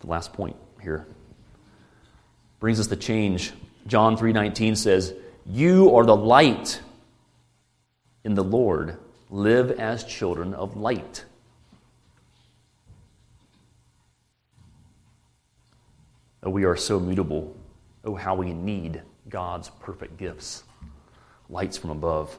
The 0.00 0.06
last 0.06 0.32
point 0.32 0.56
here 0.80 1.06
brings 2.60 2.80
us 2.80 2.86
to 2.86 2.96
change. 2.96 3.52
John 3.86 4.16
3:19 4.16 4.74
says, 4.74 5.12
"You 5.44 5.96
are 5.96 6.06
the 6.06 6.16
light 6.16 6.80
in 8.24 8.34
the 8.34 8.42
Lord. 8.42 8.98
Live 9.28 9.70
as 9.72 10.02
children 10.02 10.54
of 10.54 10.78
light." 10.78 11.26
Oh, 16.42 16.48
we 16.48 16.64
are 16.64 16.74
so 16.74 16.98
mutable. 16.98 17.54
Oh, 18.02 18.14
how 18.14 18.34
we 18.34 18.54
need 18.54 19.02
God's 19.28 19.70
perfect 19.80 20.16
gifts, 20.16 20.64
lights 21.48 21.76
from 21.76 21.90
above. 21.90 22.38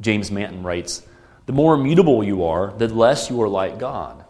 James 0.00 0.30
Manton 0.30 0.62
writes 0.62 1.02
The 1.46 1.52
more 1.52 1.74
immutable 1.74 2.24
you 2.24 2.44
are, 2.44 2.72
the 2.76 2.88
less 2.88 3.30
you 3.30 3.40
are 3.42 3.48
like 3.48 3.78
God. 3.78 4.24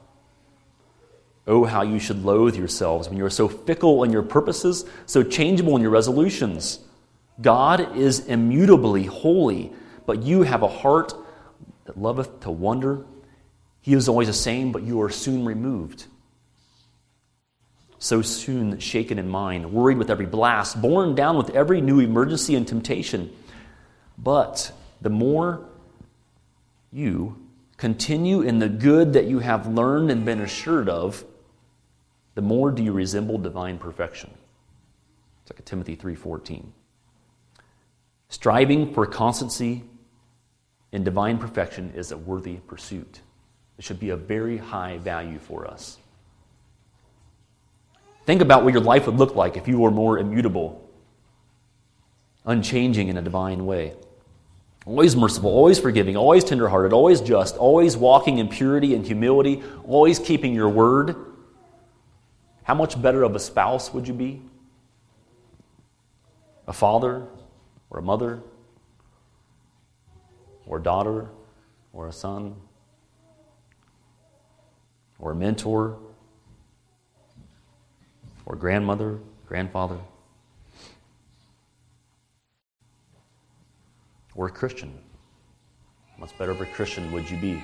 Oh, 1.46 1.64
how 1.64 1.82
you 1.82 1.98
should 1.98 2.24
loathe 2.24 2.56
yourselves 2.56 3.08
when 3.08 3.16
you 3.16 3.24
are 3.24 3.30
so 3.30 3.48
fickle 3.48 4.02
in 4.02 4.10
your 4.10 4.22
purposes, 4.22 4.84
so 5.06 5.22
changeable 5.22 5.76
in 5.76 5.82
your 5.82 5.92
resolutions. 5.92 6.80
God 7.40 7.96
is 7.96 8.26
immutably 8.26 9.04
holy, 9.04 9.72
but 10.06 10.22
you 10.22 10.42
have 10.42 10.62
a 10.62 10.68
heart 10.68 11.14
that 11.84 11.98
loveth 11.98 12.40
to 12.40 12.50
wonder. 12.50 13.04
He 13.80 13.94
is 13.94 14.08
always 14.08 14.26
the 14.26 14.34
same, 14.34 14.72
but 14.72 14.82
you 14.82 15.00
are 15.02 15.10
soon 15.10 15.44
removed 15.44 16.06
so 17.98 18.22
soon 18.22 18.78
shaken 18.78 19.18
in 19.18 19.28
mind, 19.28 19.72
worried 19.72 19.98
with 19.98 20.10
every 20.10 20.26
blast, 20.26 20.80
borne 20.80 21.14
down 21.14 21.36
with 21.36 21.50
every 21.50 21.80
new 21.80 22.00
emergency 22.00 22.54
and 22.54 22.66
temptation. 22.66 23.30
But 24.18 24.72
the 25.00 25.10
more 25.10 25.66
you 26.92 27.36
continue 27.76 28.42
in 28.42 28.58
the 28.58 28.68
good 28.68 29.12
that 29.14 29.26
you 29.26 29.38
have 29.40 29.66
learned 29.66 30.10
and 30.10 30.24
been 30.24 30.40
assured 30.40 30.88
of, 30.88 31.24
the 32.34 32.42
more 32.42 32.70
do 32.70 32.82
you 32.82 32.92
resemble 32.92 33.38
divine 33.38 33.78
perfection. 33.78 34.30
2 35.46 35.62
Timothy 35.64 35.96
3:14. 35.96 36.72
Striving 38.28 38.92
for 38.92 39.06
constancy 39.06 39.84
in 40.92 41.04
divine 41.04 41.38
perfection 41.38 41.92
is 41.94 42.12
a 42.12 42.18
worthy 42.18 42.56
pursuit. 42.56 43.20
It 43.78 43.84
should 43.84 44.00
be 44.00 44.10
a 44.10 44.16
very 44.16 44.58
high 44.58 44.98
value 44.98 45.38
for 45.38 45.66
us. 45.66 45.98
Think 48.26 48.42
about 48.42 48.64
what 48.64 48.74
your 48.74 48.82
life 48.82 49.06
would 49.06 49.16
look 49.16 49.36
like 49.36 49.56
if 49.56 49.68
you 49.68 49.78
were 49.78 49.92
more 49.92 50.18
immutable, 50.18 50.90
unchanging 52.44 53.06
in 53.06 53.16
a 53.16 53.22
divine 53.22 53.64
way. 53.64 53.94
Always 54.84 55.14
merciful, 55.14 55.50
always 55.50 55.78
forgiving, 55.78 56.16
always 56.16 56.42
tenderhearted, 56.42 56.92
always 56.92 57.20
just, 57.20 57.56
always 57.56 57.96
walking 57.96 58.38
in 58.38 58.48
purity 58.48 58.94
and 58.94 59.06
humility, 59.06 59.62
always 59.86 60.18
keeping 60.18 60.54
your 60.54 60.68
word. 60.68 61.14
How 62.64 62.74
much 62.74 63.00
better 63.00 63.22
of 63.22 63.36
a 63.36 63.38
spouse 63.38 63.94
would 63.94 64.08
you 64.08 64.14
be? 64.14 64.42
A 66.66 66.72
father 66.72 67.28
or 67.90 68.00
a 68.00 68.02
mother 68.02 68.42
or 70.66 70.78
a 70.78 70.82
daughter 70.82 71.28
or 71.92 72.08
a 72.08 72.12
son 72.12 72.56
or 75.20 75.30
a 75.30 75.34
mentor 75.34 75.96
or 78.46 78.56
grandmother, 78.56 79.18
grandfather, 79.46 79.98
or 84.34 84.46
a 84.46 84.50
Christian. 84.50 84.98
Much 86.18 86.36
better 86.38 86.52
of 86.52 86.60
a 86.60 86.66
Christian 86.66 87.12
would 87.12 87.28
you 87.28 87.36
be? 87.36 87.62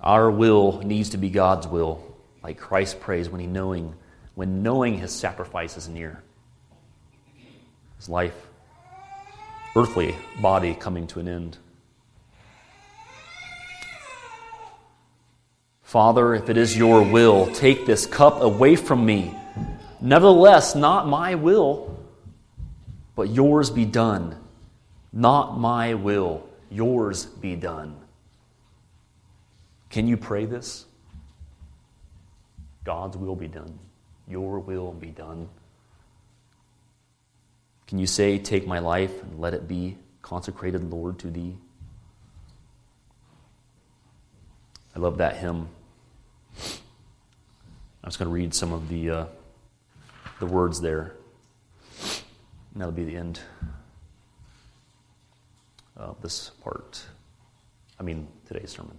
Our 0.00 0.30
will 0.30 0.80
needs 0.82 1.10
to 1.10 1.18
be 1.18 1.30
God's 1.30 1.66
will, 1.66 2.16
like 2.42 2.58
Christ 2.58 3.00
prays 3.00 3.28
when 3.28 3.40
he 3.40 3.46
knowing 3.46 3.94
when 4.34 4.62
knowing 4.62 4.96
his 4.96 5.12
sacrifice 5.12 5.76
is 5.76 5.86
near. 5.86 6.22
His 7.96 8.08
life, 8.08 8.46
earthly 9.76 10.14
body 10.40 10.74
coming 10.74 11.06
to 11.08 11.20
an 11.20 11.28
end. 11.28 11.58
Father, 15.90 16.36
if 16.36 16.48
it 16.48 16.56
is 16.56 16.76
your 16.76 17.02
will, 17.02 17.52
take 17.52 17.84
this 17.84 18.06
cup 18.06 18.42
away 18.42 18.76
from 18.76 19.04
me. 19.04 19.34
Nevertheless, 20.00 20.76
not 20.76 21.08
my 21.08 21.34
will, 21.34 21.98
but 23.16 23.28
yours 23.28 23.70
be 23.70 23.84
done. 23.86 24.36
Not 25.12 25.58
my 25.58 25.94
will, 25.94 26.48
yours 26.70 27.26
be 27.26 27.56
done. 27.56 27.96
Can 29.88 30.06
you 30.06 30.16
pray 30.16 30.44
this? 30.44 30.86
God's 32.84 33.16
will 33.16 33.34
be 33.34 33.48
done. 33.48 33.76
Your 34.28 34.60
will 34.60 34.92
be 34.92 35.08
done. 35.08 35.48
Can 37.88 37.98
you 37.98 38.06
say, 38.06 38.38
Take 38.38 38.64
my 38.64 38.78
life 38.78 39.24
and 39.24 39.40
let 39.40 39.54
it 39.54 39.66
be 39.66 39.98
consecrated, 40.22 40.88
Lord, 40.88 41.18
to 41.18 41.32
thee? 41.32 41.56
I 44.94 45.00
love 45.00 45.18
that 45.18 45.36
hymn. 45.36 45.68
I 48.02 48.06
was 48.06 48.16
going 48.16 48.28
to 48.28 48.34
read 48.34 48.54
some 48.54 48.72
of 48.72 48.88
the, 48.88 49.10
uh, 49.10 49.26
the 50.38 50.46
words 50.46 50.80
there. 50.80 51.16
And 52.72 52.80
that'll 52.80 52.92
be 52.92 53.04
the 53.04 53.16
end 53.16 53.40
of 55.96 56.20
this 56.22 56.50
part. 56.62 57.04
I 57.98 58.02
mean, 58.02 58.26
today's 58.46 58.70
sermon. 58.70 58.96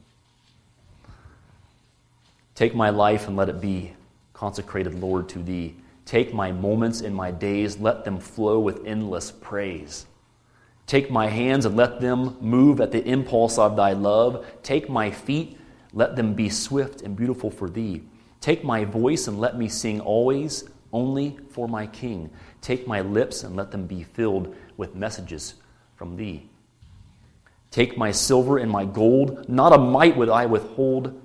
Take 2.54 2.76
my 2.76 2.92
life 2.92 3.28
and 3.28 3.36
let 3.36 3.50
it 3.50 3.60
be 3.60 3.94
consecrated, 4.34 4.94
Lord, 5.00 5.30
to 5.30 5.40
thee. 5.40 5.76
Take 6.06 6.34
my 6.34 6.52
moments 6.52 7.02
and 7.02 7.16
my 7.16 7.32
days, 7.32 7.80
let 7.80 8.06
them 8.06 8.20
flow 8.20 8.60
with 8.60 8.86
endless 8.86 9.32
praise. 9.32 10.06
Take 10.86 11.10
my 11.10 11.28
hands 11.28 11.66
and 11.66 11.76
let 11.76 12.02
them 12.02 12.38
move 12.42 12.82
at 12.82 12.92
the 12.92 13.04
impulse 13.04 13.58
of 13.58 13.76
thy 13.76 13.94
love. 13.94 14.46
Take 14.62 14.90
my 14.90 15.10
feet, 15.10 15.58
let 15.94 16.16
them 16.16 16.34
be 16.34 16.50
swift 16.50 17.02
and 17.02 17.16
beautiful 17.16 17.50
for 17.50 17.70
thee. 17.70 18.04
Take 18.42 18.64
my 18.64 18.84
voice 18.84 19.28
and 19.28 19.40
let 19.40 19.58
me 19.58 19.70
sing 19.70 20.02
always 20.02 20.66
only 20.92 21.38
for 21.50 21.68
my 21.68 21.88
King. 21.88 22.30
Take 22.60 22.88
my 22.88 23.02
lips 23.02 23.44
and 23.44 23.56
let 23.56 23.72
them 23.72 23.86
be 23.88 24.04
filled 24.04 24.56
with 24.78 24.96
messages 24.96 25.56
from 25.96 26.18
thee. 26.18 26.50
Take 27.70 27.98
my 27.98 28.12
silver 28.12 28.58
and 28.58 28.70
my 28.70 28.84
gold, 28.84 29.48
not 29.48 29.74
a 29.74 29.78
mite 29.78 30.18
would 30.18 30.28
I 30.28 30.46
withhold. 30.46 31.22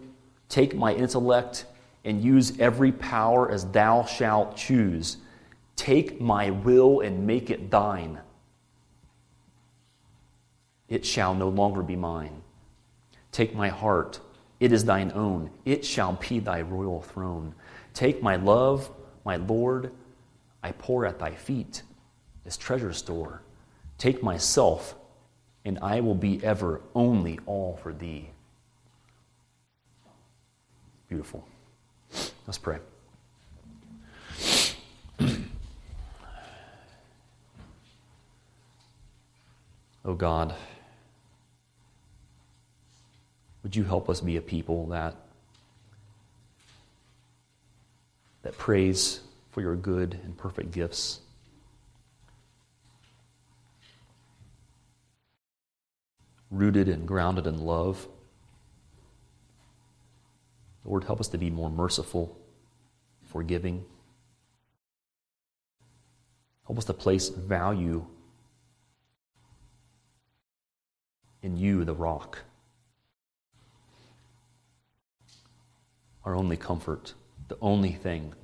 Take 0.48 0.76
my 0.76 0.94
intellect 0.94 1.64
and 2.04 2.22
use 2.22 2.58
every 2.60 2.92
power 2.92 3.50
as 3.50 3.64
thou 3.72 4.04
shalt 4.04 4.56
choose. 4.56 5.16
Take 5.74 6.20
my 6.20 6.50
will 6.50 7.00
and 7.00 7.26
make 7.26 7.50
it 7.50 7.70
thine. 7.70 8.20
It 10.88 11.04
shall 11.04 11.34
no 11.34 11.48
longer 11.48 11.82
be 11.82 11.96
mine. 11.96 12.42
Take 13.32 13.54
my 13.54 13.68
heart, 13.68 14.20
it 14.60 14.72
is 14.72 14.84
thine 14.84 15.12
own. 15.14 15.50
It 15.64 15.84
shall 15.84 16.12
be 16.14 16.38
thy 16.38 16.62
royal 16.62 17.02
throne. 17.02 17.54
Take 17.94 18.22
my 18.22 18.36
love, 18.36 18.90
my 19.24 19.36
Lord, 19.36 19.92
I 20.62 20.72
pour 20.72 21.06
at 21.06 21.18
thy 21.18 21.32
feet 21.32 21.82
this 22.44 22.56
treasure 22.56 22.92
store. 22.92 23.42
Take 23.98 24.22
myself, 24.22 24.94
and 25.64 25.78
I 25.80 26.00
will 26.00 26.14
be 26.14 26.42
ever 26.44 26.80
only 26.94 27.38
all 27.46 27.78
for 27.82 27.92
thee. 27.92 28.30
Beautiful. 31.08 31.46
Let's 32.46 32.58
pray. 32.58 32.78
oh 40.04 40.14
God, 40.14 40.54
would 43.66 43.74
you 43.74 43.82
help 43.82 44.08
us 44.08 44.20
be 44.20 44.36
a 44.36 44.40
people 44.40 44.86
that 44.86 45.16
that 48.42 48.56
praise 48.56 49.22
for 49.50 49.60
your 49.60 49.74
good 49.74 50.16
and 50.22 50.38
perfect 50.38 50.70
gifts? 50.70 51.18
Rooted 56.48 56.88
and 56.88 57.08
grounded 57.08 57.48
in 57.48 57.58
love. 57.58 58.06
Lord, 60.84 61.02
help 61.02 61.18
us 61.18 61.26
to 61.30 61.36
be 61.36 61.50
more 61.50 61.68
merciful, 61.68 62.38
forgiving. 63.24 63.84
Help 66.68 66.78
us 66.78 66.84
to 66.84 66.94
place 66.94 67.30
value 67.30 68.06
in 71.42 71.56
you, 71.56 71.84
the 71.84 71.94
rock. 71.94 72.44
Our 76.26 76.34
only 76.34 76.56
comfort, 76.56 77.14
the 77.46 77.56
only 77.62 77.92
thing 77.92 78.34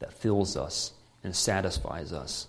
that 0.00 0.12
fills 0.12 0.56
us 0.56 0.92
and 1.22 1.34
satisfies 1.34 2.12
us. 2.12 2.48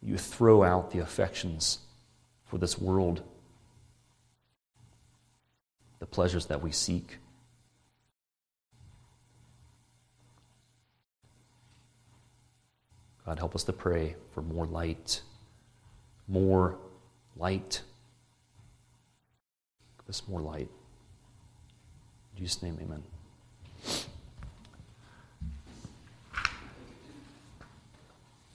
You 0.00 0.16
throw 0.16 0.62
out 0.62 0.92
the 0.92 1.00
affections 1.00 1.80
for 2.46 2.56
this 2.56 2.78
world, 2.78 3.22
the 5.98 6.06
pleasures 6.06 6.46
that 6.46 6.62
we 6.62 6.70
seek. 6.70 7.18
God, 13.26 13.38
help 13.38 13.56
us 13.56 13.64
to 13.64 13.72
pray 13.72 14.14
for 14.30 14.40
more 14.40 14.66
light, 14.66 15.20
more 16.28 16.78
light. 17.36 17.82
Give 19.98 20.08
us 20.08 20.22
more 20.28 20.40
light. 20.40 20.70
Jesus' 22.38 22.62
name, 22.62 22.78
amen. 22.80 23.02